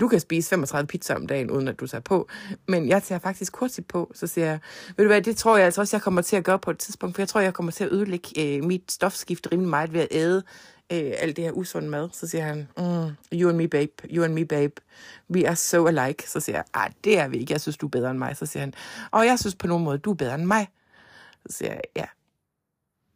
du 0.00 0.08
kan 0.08 0.20
spise 0.20 0.48
35 0.48 0.86
pizza 0.86 1.14
om 1.14 1.26
dagen, 1.26 1.50
uden 1.50 1.68
at 1.68 1.80
du 1.80 1.86
tager 1.86 2.02
på. 2.02 2.28
Men 2.68 2.88
jeg 2.88 3.02
tager 3.02 3.18
faktisk 3.18 3.56
hurtigt 3.56 3.88
på. 3.88 4.12
Så 4.14 4.26
siger 4.26 4.46
jeg, 4.46 4.58
ved 4.96 5.04
du 5.04 5.08
hvad, 5.08 5.22
det 5.22 5.36
tror 5.36 5.56
jeg 5.56 5.64
altså 5.64 5.80
også, 5.80 5.96
jeg 5.96 6.02
kommer 6.02 6.22
til 6.22 6.36
at 6.36 6.44
gøre 6.44 6.58
på 6.58 6.70
et 6.70 6.78
tidspunkt. 6.78 7.16
For 7.16 7.22
jeg 7.22 7.28
tror, 7.28 7.40
jeg 7.40 7.54
kommer 7.54 7.72
til 7.72 7.84
at 7.84 7.92
ødelægge 7.92 8.56
øh, 8.56 8.64
mit 8.64 8.92
stofskift 8.92 9.48
rimelig 9.52 9.70
meget 9.70 9.92
ved 9.92 10.00
at 10.00 10.08
æde 10.10 10.42
øh, 10.92 11.12
alt 11.18 11.36
det 11.36 11.44
her 11.44 11.52
usunde 11.52 11.88
mad. 11.88 12.08
Så 12.12 12.28
siger 12.28 12.44
han, 12.44 12.68
mm, 12.76 13.38
you 13.38 13.48
and 13.48 13.56
me, 13.56 13.68
babe, 13.68 13.92
you 14.10 14.24
and 14.24 14.34
me, 14.34 14.44
babe, 14.44 14.74
we 15.30 15.48
are 15.48 15.56
so 15.56 15.86
alike. 15.86 16.30
Så 16.30 16.40
siger 16.40 16.56
jeg, 16.56 16.64
ah, 16.74 16.90
det 17.04 17.18
er 17.18 17.28
vi 17.28 17.36
ikke, 17.36 17.52
jeg 17.52 17.60
synes, 17.60 17.76
du 17.76 17.86
er 17.86 17.90
bedre 17.90 18.10
end 18.10 18.18
mig. 18.18 18.36
Så 18.36 18.46
siger 18.46 18.60
han, 18.60 18.74
og 19.10 19.26
jeg 19.26 19.38
synes 19.38 19.54
på 19.54 19.66
nogen 19.66 19.84
måde, 19.84 19.98
du 19.98 20.10
er 20.10 20.14
bedre 20.14 20.34
end 20.34 20.44
mig. 20.44 20.68
Så 21.46 21.56
siger 21.56 21.72
jeg, 21.72 21.80
ja, 21.96 22.04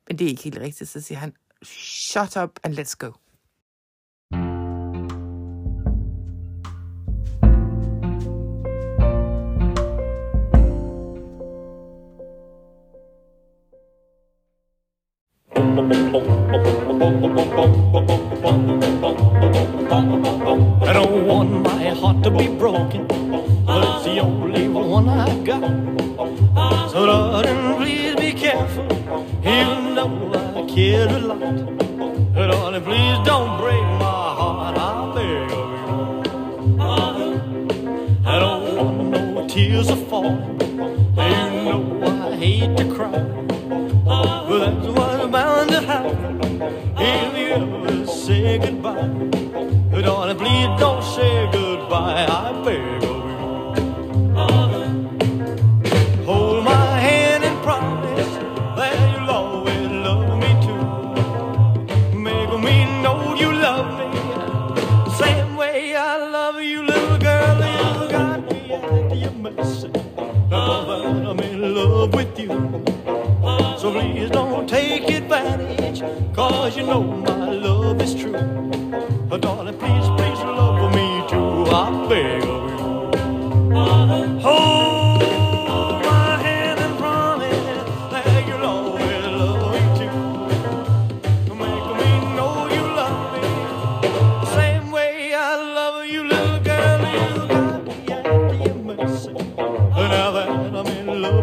men 0.09 0.19
det 0.19 0.25
er 0.25 0.29
ikke 0.29 0.43
helt 0.43 0.61
rigtigt. 0.61 0.91
Så 0.91 1.01
siger 1.01 1.19
han, 1.19 1.33
shut 1.65 2.37
up 2.37 2.61
and 2.63 2.75
let's 2.79 2.95
go. 2.99 3.13
I 20.87 20.93
don't 20.93 21.27
want 21.27 21.51
my 21.63 21.83
heart 22.01 22.23
to 22.25 22.31
be 22.31 22.47
broken, 22.59 23.07
Care 30.95 31.09
a 31.09 31.19
lot. 31.19 31.41
Darling, 31.41 32.85
please 32.85 33.19
don't 33.27 33.59
break 33.61 33.83
my 33.99 34.27
heart, 34.39 34.79
I 34.79 34.91
beg 35.15 35.51
of 35.61 35.69
you. 35.77 36.87
I 38.25 38.39
don't 38.39 38.63
want 38.77 38.99
no 39.11 39.49
tears 39.49 39.91
are 39.91 40.03
falling, 40.09 40.61
you 40.61 41.51
know 41.67 41.83
I 42.05 42.37
hate 42.37 42.77
to 42.77 42.85
cry. 42.95 43.11
But 44.47 44.59
that's 44.61 44.87
what's 44.97 45.27
bound 45.33 45.71
to 45.71 45.81
happen 45.81 46.63
if 46.97 47.37
you 47.41 47.49
ever 47.49 48.07
say 48.07 48.59
goodbye. 48.59 49.09
Darling, 50.01 50.39
please 50.39 50.71
don't 50.79 51.03
say 51.03 51.51
goodbye, 51.51 52.25
I 52.29 52.54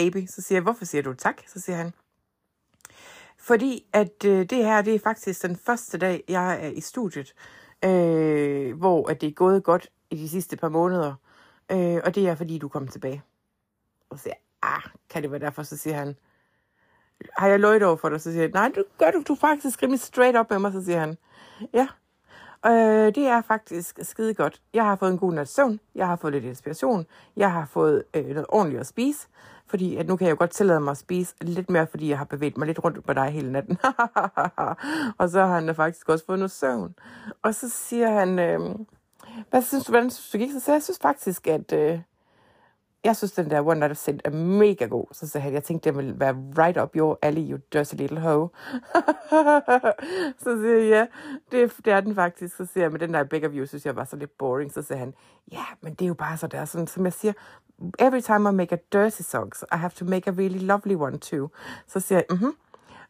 baby. 0.00 0.26
Så 0.26 0.42
siger 0.42 0.56
jeg, 0.56 0.62
hvorfor 0.62 0.84
siger 0.84 1.02
du 1.02 1.14
tak? 1.14 1.42
Så 1.46 1.60
siger 1.60 1.76
han, 1.76 1.92
fordi 3.38 3.86
at 3.92 4.24
øh, 4.24 4.50
det 4.50 4.64
her, 4.64 4.82
det 4.82 4.94
er 4.94 4.98
faktisk 4.98 5.42
den 5.42 5.56
første 5.56 5.98
dag, 5.98 6.24
jeg 6.28 6.66
er 6.66 6.68
i 6.68 6.80
studiet, 6.80 7.34
øh, 7.84 8.78
hvor 8.78 9.10
at 9.10 9.20
det 9.20 9.26
er 9.26 9.32
gået 9.32 9.64
godt 9.64 9.88
i 10.10 10.16
de 10.16 10.28
sidste 10.28 10.56
par 10.56 10.68
måneder. 10.68 11.14
Øh, 11.72 12.00
og 12.04 12.14
det 12.14 12.28
er, 12.28 12.34
fordi 12.34 12.58
du 12.58 12.68
kom 12.68 12.88
tilbage. 12.88 13.22
Og 14.10 14.18
så 14.18 14.22
siger 14.22 14.34
jeg, 14.34 14.70
ah, 14.70 14.82
kan 15.10 15.22
det 15.22 15.30
være 15.30 15.40
derfor? 15.40 15.62
Så 15.62 15.76
siger 15.76 15.96
han, 15.96 16.16
har 17.38 17.48
jeg 17.48 17.60
løjet 17.60 17.82
over 17.82 17.96
for 17.96 18.08
dig? 18.08 18.20
Så 18.20 18.30
siger 18.30 18.42
jeg, 18.42 18.50
nej, 18.50 18.72
du 18.76 18.84
gør 18.98 19.10
du, 19.10 19.22
du 19.28 19.34
faktisk 19.34 19.82
rimelig 19.82 20.00
straight 20.00 20.38
up 20.38 20.50
med 20.50 20.58
mig. 20.58 20.72
Så 20.72 20.84
siger 20.84 21.00
han, 21.00 21.18
ja, 21.74 21.88
Øh, 22.66 23.14
det 23.14 23.26
er 23.26 23.42
faktisk 23.42 23.98
skide 24.02 24.34
godt. 24.34 24.60
Jeg 24.74 24.84
har 24.84 24.96
fået 24.96 25.10
en 25.10 25.18
god 25.18 25.32
nats 25.32 25.54
søvn. 25.54 25.80
Jeg 25.94 26.06
har 26.06 26.16
fået 26.16 26.32
lidt 26.32 26.44
inspiration. 26.44 27.06
Jeg 27.36 27.52
har 27.52 27.66
fået 27.66 28.04
øh, 28.14 28.26
noget 28.26 28.46
ordentligt 28.48 28.80
at 28.80 28.86
spise. 28.86 29.28
Fordi 29.70 29.96
at 29.96 30.06
nu 30.06 30.16
kan 30.16 30.26
jeg 30.26 30.32
jo 30.32 30.36
godt 30.38 30.50
tillade 30.50 30.80
mig 30.80 30.90
at 30.90 30.96
spise 30.96 31.34
lidt 31.40 31.70
mere, 31.70 31.86
fordi 31.86 32.08
jeg 32.08 32.18
har 32.18 32.24
bevæget 32.24 32.56
mig 32.56 32.66
lidt 32.66 32.84
rundt 32.84 33.04
på 33.04 33.12
dig 33.12 33.30
hele 33.30 33.52
natten. 33.52 33.78
og 35.18 35.28
så 35.28 35.40
har 35.40 35.54
han 35.54 35.66
da 35.66 35.72
faktisk 35.72 36.08
også 36.08 36.26
fået 36.26 36.38
noget 36.38 36.50
søvn. 36.50 36.94
Og 37.42 37.54
så 37.54 37.68
siger 37.68 38.10
han, 38.10 38.38
øh, 38.38 38.60
hvad 39.50 39.62
synes 39.62 39.84
du, 39.84 39.92
hvordan 39.92 40.10
synes 40.10 40.30
du 40.30 40.38
gik? 40.38 40.50
Så 40.60 40.72
jeg 40.72 40.82
synes 40.82 40.98
faktisk, 41.02 41.46
at 41.46 41.72
øh, 41.72 42.00
jeg 43.04 43.16
synes, 43.16 43.32
den 43.32 43.50
der 43.50 43.66
One 43.66 43.80
Night 43.80 43.90
of 43.90 43.96
Sin 43.96 44.20
er 44.24 44.30
mega 44.30 44.86
god. 44.86 45.06
Så 45.12 45.28
sagde 45.28 45.42
han, 45.42 45.52
jeg 45.52 45.64
tænkte, 45.64 45.88
det 45.88 45.96
ville 45.96 46.20
være 46.20 46.34
right 46.58 46.78
up 46.82 46.96
your 46.96 47.18
alley, 47.22 47.50
you 47.50 47.58
dirty 47.72 47.94
little 47.94 48.20
hoe. 48.20 48.48
så 50.42 50.60
siger 50.62 50.78
jeg, 50.78 50.88
ja, 50.88 51.06
det, 51.58 51.72
det 51.84 51.92
er 51.92 52.00
den 52.00 52.14
faktisk. 52.14 52.56
Så 52.56 52.66
siger 52.66 52.84
jeg, 52.84 52.92
men 52.92 53.00
den 53.00 53.14
der 53.14 53.24
Big 53.24 53.46
of 53.46 53.52
You, 53.54 53.66
synes 53.66 53.86
jeg 53.86 53.96
var 53.96 54.04
så 54.04 54.16
lidt 54.16 54.38
boring. 54.38 54.72
Så 54.72 54.82
siger 54.82 54.98
han, 54.98 55.14
ja, 55.52 55.56
yeah, 55.56 55.76
men 55.80 55.94
det 55.94 56.04
er 56.04 56.08
jo 56.08 56.14
bare 56.14 56.36
så 56.36 56.46
der. 56.46 56.64
Sådan, 56.64 56.86
som 56.86 57.04
jeg 57.04 57.12
siger, 57.12 57.32
every 57.98 58.20
time 58.20 58.50
I 58.50 58.52
make 58.52 58.74
a 58.74 58.78
dirty 58.92 59.22
song, 59.22 59.52
I 59.72 59.76
have 59.76 59.90
to 59.90 60.04
make 60.04 60.30
a 60.30 60.32
really 60.32 60.66
lovely 60.66 60.94
one 60.94 61.18
too. 61.18 61.48
Så 61.86 62.00
siger 62.00 62.18
jeg, 62.18 62.36
mhm. 62.36 62.44
mm 62.44 62.54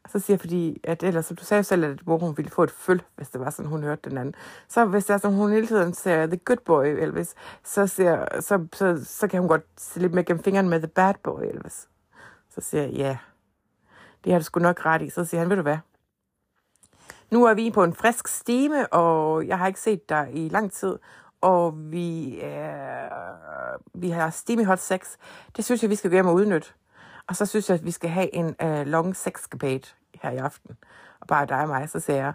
så 0.08 0.18
siger 0.18 0.34
jeg, 0.34 0.40
fordi, 0.40 0.80
at 0.84 1.02
ellers, 1.02 1.26
som 1.26 1.36
du 1.36 1.44
sagde 1.44 1.64
selv, 1.64 1.84
at 1.84 2.06
mor 2.06 2.18
hun 2.18 2.36
ville 2.36 2.50
få 2.50 2.62
et 2.62 2.70
føl, 2.70 3.02
hvis 3.16 3.28
det 3.28 3.40
var 3.40 3.50
sådan, 3.50 3.68
hun 3.70 3.82
hørte 3.82 4.10
den 4.10 4.18
anden. 4.18 4.34
Så 4.68 4.84
hvis 4.84 5.04
det 5.04 5.14
er 5.14 5.18
sådan, 5.18 5.36
hun 5.36 5.52
hele 5.52 5.66
tiden 5.66 5.94
ser 5.94 6.26
the 6.26 6.36
good 6.36 6.58
boy, 6.64 6.84
Elvis, 6.84 7.34
så, 7.64 7.86
siger, 7.86 8.40
så, 8.40 8.66
så, 8.72 9.04
så 9.04 9.28
kan 9.28 9.40
hun 9.40 9.48
godt 9.48 9.62
se 9.76 10.00
lidt 10.00 10.14
med 10.14 10.24
gennem 10.24 10.42
fingeren 10.42 10.68
med 10.68 10.78
the 10.80 10.88
bad 10.88 11.14
boy, 11.22 11.40
Elvis. 11.42 11.88
Så 12.50 12.60
siger 12.60 12.82
jeg, 12.82 12.92
ja, 12.92 13.18
det 14.24 14.32
har 14.32 14.38
du 14.38 14.44
sgu 14.44 14.60
nok 14.60 14.86
ret 14.86 15.02
i. 15.02 15.10
Så 15.10 15.24
siger 15.24 15.40
han, 15.40 15.50
ved 15.50 15.56
du 15.56 15.62
hvad, 15.62 15.78
nu 17.30 17.44
er 17.44 17.54
vi 17.54 17.70
på 17.70 17.84
en 17.84 17.94
frisk 17.94 18.28
stime, 18.28 18.92
og 18.92 19.46
jeg 19.46 19.58
har 19.58 19.66
ikke 19.66 19.80
set 19.80 20.08
dig 20.08 20.28
i 20.32 20.48
lang 20.48 20.72
tid, 20.72 20.98
og 21.40 21.92
vi, 21.92 22.40
øh, 22.40 23.10
vi 23.94 24.10
har 24.10 24.30
steamy 24.30 24.64
hot 24.64 24.78
sex. 24.78 25.16
Det 25.56 25.64
synes 25.64 25.82
jeg, 25.82 25.90
vi 25.90 25.94
skal 25.94 26.10
gå 26.10 26.14
hjem 26.14 26.26
og 26.26 26.34
udnytte. 26.34 26.72
Og 27.30 27.36
så 27.36 27.46
synes 27.46 27.68
jeg, 27.68 27.78
at 27.78 27.84
vi 27.84 27.90
skal 27.90 28.10
have 28.10 28.34
en 28.34 28.56
øh, 28.62 28.86
long 28.86 29.16
sexcapade 29.16 29.82
her 30.22 30.30
i 30.30 30.36
aften. 30.36 30.76
Og 31.20 31.26
bare 31.26 31.46
dig 31.46 31.62
og 31.62 31.68
mig, 31.68 31.88
så 31.88 32.00
siger 32.00 32.16
jeg, 32.16 32.32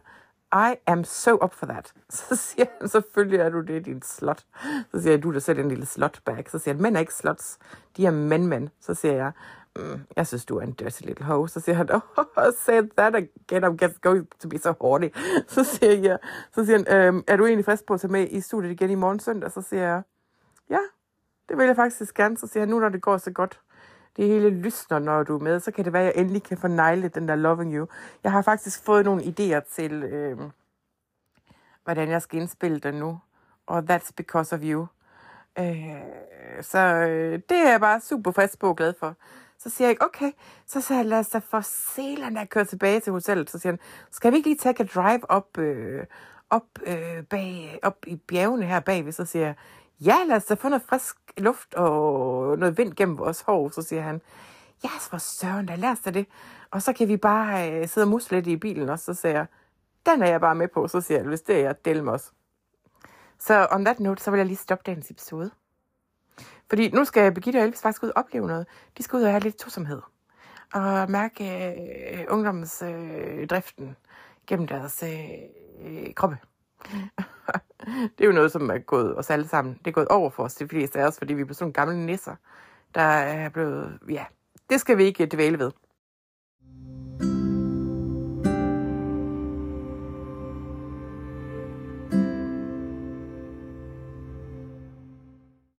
I 0.71 0.75
am 0.87 1.03
so 1.03 1.37
up 1.43 1.53
for 1.53 1.65
that. 1.65 1.93
Så 2.09 2.35
siger 2.35 2.65
han, 2.79 2.89
selvfølgelig 2.89 3.39
er 3.39 3.49
du 3.49 3.61
det, 3.61 3.85
din 3.85 4.01
slot. 4.01 4.45
Så 4.91 5.01
siger 5.01 5.11
jeg, 5.11 5.23
du 5.23 5.29
er 5.29 5.33
da 5.33 5.39
selv 5.39 5.59
en 5.59 5.69
lille 5.69 5.85
slotbag. 5.85 6.49
Så 6.49 6.59
siger 6.59 6.73
han, 6.73 6.81
mænd 6.81 6.95
er 6.95 6.99
ikke 6.99 7.13
slots, 7.13 7.57
de 7.97 8.05
er 8.05 8.11
mænd-mænd. 8.11 8.69
Så 8.79 8.93
siger 8.93 9.13
jeg, 9.13 9.31
mm, 9.75 10.01
jeg 10.15 10.27
synes, 10.27 10.45
du 10.45 10.57
er 10.57 10.61
en 10.61 10.71
dirty 10.71 11.01
little 11.01 11.25
hoe. 11.25 11.49
Så 11.49 11.59
siger 11.59 11.75
han, 11.75 11.89
oh, 12.17 12.53
say 12.65 12.81
that 12.97 13.15
again, 13.15 13.63
I'm 13.63 13.77
just 13.81 14.01
going 14.01 14.27
to 14.39 14.49
be 14.49 14.57
so 14.57 14.73
horny. 14.81 15.15
Så 15.47 15.63
siger 15.63 15.93
jeg, 15.93 16.17
så 16.51 16.65
siger 16.65 16.77
han, 16.77 16.97
øhm, 16.97 17.23
er 17.27 17.35
du 17.35 17.45
egentlig 17.45 17.65
frisk 17.65 17.85
på 17.85 17.93
at 17.93 18.01
tage 18.01 18.11
med 18.11 18.27
i 18.31 18.41
studiet 18.41 18.71
igen 18.71 18.89
i 18.89 18.95
morgen 18.95 19.19
søndag? 19.19 19.51
Så 19.51 19.61
siger 19.61 19.83
jeg, 19.83 20.01
ja, 20.69 20.79
det 21.49 21.57
vil 21.57 21.65
jeg 21.65 21.75
faktisk 21.75 22.13
gerne. 22.13 22.37
Så 22.37 22.47
siger 22.47 22.61
han, 22.61 22.69
nu 22.69 22.79
når 22.79 22.89
det 22.89 23.01
går 23.01 23.17
så 23.17 23.31
godt, 23.31 23.59
det 24.17 24.27
hele 24.27 24.49
lysner, 24.49 24.99
når 24.99 25.23
du 25.23 25.35
er 25.35 25.43
med, 25.43 25.59
så 25.59 25.71
kan 25.71 25.85
det 25.85 25.93
være, 25.93 26.07
at 26.07 26.15
jeg 26.15 26.21
endelig 26.21 26.43
kan 26.43 26.57
fornegle 26.57 27.07
den 27.07 27.27
der 27.27 27.35
Loving 27.35 27.75
You. 27.75 27.87
Jeg 28.23 28.31
har 28.31 28.41
faktisk 28.41 28.83
fået 28.83 29.05
nogle 29.05 29.23
idéer 29.23 29.75
til, 29.75 30.03
øh, 30.03 30.37
hvordan 31.83 32.09
jeg 32.09 32.21
skal 32.21 32.39
indspille 32.39 32.79
den 32.79 32.93
nu. 32.93 33.19
Og 33.67 33.83
That's 33.89 34.11
Because 34.17 34.55
of 34.55 34.61
You. 34.63 34.87
Øh, 35.59 36.61
så 36.61 36.79
øh, 36.79 37.39
det 37.49 37.57
er 37.57 37.71
jeg 37.71 37.79
bare 37.79 38.01
super 38.01 38.31
frisk 38.31 38.59
på 38.59 38.69
og 38.69 38.77
glad 38.77 38.93
for. 38.99 39.15
Så 39.57 39.69
siger 39.69 39.87
jeg, 39.87 39.97
okay, 40.01 40.31
så 40.65 40.81
siger 40.81 40.97
jeg, 40.97 41.05
lad 41.05 41.19
os 41.19 41.29
da 41.29 41.37
for 41.37 41.61
Zealand 41.61 42.39
at 42.39 42.49
køre 42.49 42.65
tilbage 42.65 42.99
til 42.99 43.11
hotellet. 43.11 43.49
Så 43.49 43.59
siger 43.59 43.71
han, 43.71 43.79
skal 44.11 44.31
vi 44.31 44.37
ikke 44.37 44.49
lige 44.49 44.57
tage 44.57 44.81
et 44.81 44.95
drive 44.95 45.31
op, 45.31 45.57
øh, 45.57 46.03
op, 46.49 46.65
øh, 46.85 47.23
bag, 47.29 47.79
op 47.83 47.97
i 48.07 48.15
bjergene 48.15 48.65
her 48.65 48.79
bagved? 48.79 49.11
Så 49.11 49.25
siger 49.25 49.45
jeg, 49.45 49.55
ja, 49.99 50.17
lad 50.27 50.35
os 50.35 50.45
da 50.45 50.53
få 50.53 50.69
noget 50.69 50.83
frisk 50.89 51.17
luft 51.37 51.73
og 51.73 52.57
noget 52.57 52.77
vind 52.77 52.93
gennem 52.93 53.17
vores 53.17 53.41
hår. 53.41 53.69
Så 53.69 53.81
siger 53.81 54.01
han, 54.01 54.21
ja, 54.83 54.89
yes, 54.95 55.09
for 55.09 55.17
søren, 55.17 55.65
da 55.65 55.75
lad 55.75 55.89
os 55.89 55.99
da 55.99 56.11
det. 56.11 56.27
Og 56.71 56.81
så 56.81 56.93
kan 56.93 57.07
vi 57.07 57.17
bare 57.17 57.71
øh, 57.71 57.87
sidde 57.87 58.05
og 58.05 58.09
musle 58.09 58.37
lidt 58.37 58.47
i 58.47 58.57
bilen, 58.57 58.89
og 58.89 58.99
så 58.99 59.13
siger 59.13 59.33
jeg, 59.33 59.45
den 60.05 60.21
er 60.21 60.27
jeg 60.27 60.41
bare 60.41 60.55
med 60.55 60.67
på. 60.67 60.87
Så 60.87 61.01
siger 61.01 61.17
jeg, 61.17 61.27
hvis 61.27 61.41
det 61.41 61.55
er 61.55 61.59
jeg, 61.59 61.85
del 61.85 62.03
med 62.03 62.13
os. 62.13 62.31
Så 63.39 63.67
on 63.71 63.85
that 63.85 63.99
note, 63.99 64.23
så 64.23 64.31
vil 64.31 64.37
jeg 64.37 64.45
lige 64.45 64.57
stoppe 64.57 64.83
dagens 64.85 65.11
episode. 65.11 65.51
Fordi 66.69 66.89
nu 66.89 67.05
skal 67.05 67.33
Birgitte 67.33 67.57
og 67.57 67.63
Elvis 67.63 67.81
faktisk 67.81 68.03
ud 68.03 68.09
og 68.09 68.17
opleve 68.17 68.47
noget. 68.47 68.67
De 68.97 69.03
skal 69.03 69.17
ud 69.17 69.23
og 69.23 69.29
have 69.29 69.39
lidt 69.39 69.57
tosomhed. 69.57 70.01
Og 70.73 71.11
mærke 71.11 71.73
øh, 72.13 72.25
ungdomsdriften 72.29 73.89
øh, 73.89 73.93
gennem 74.47 74.67
deres 74.67 75.03
øh, 75.03 75.29
øh 75.81 76.13
kroppe. 76.13 76.37
Mm 76.93 77.23
det 77.85 78.21
er 78.21 78.25
jo 78.25 78.31
noget, 78.31 78.51
som 78.51 78.69
er 78.69 78.77
gået 78.77 79.17
os 79.17 79.29
alle 79.29 79.47
sammen. 79.47 79.79
Det 79.85 79.87
er 79.87 79.91
gået 79.91 80.07
over 80.07 80.29
for 80.29 80.43
os, 80.43 80.55
de 80.55 80.67
fleste 80.67 80.99
af 80.99 81.07
os, 81.07 81.17
fordi 81.17 81.33
vi 81.33 81.41
er 81.41 81.45
sådan 81.53 81.63
nogle 81.63 81.73
gamle 81.73 82.05
nisser, 82.05 82.35
der 82.95 83.01
er 83.01 83.49
blevet, 83.49 83.99
ja, 84.09 84.25
det 84.69 84.79
skal 84.79 84.97
vi 84.97 85.03
ikke 85.03 85.25
dvæle 85.25 85.59
ved. 85.59 85.71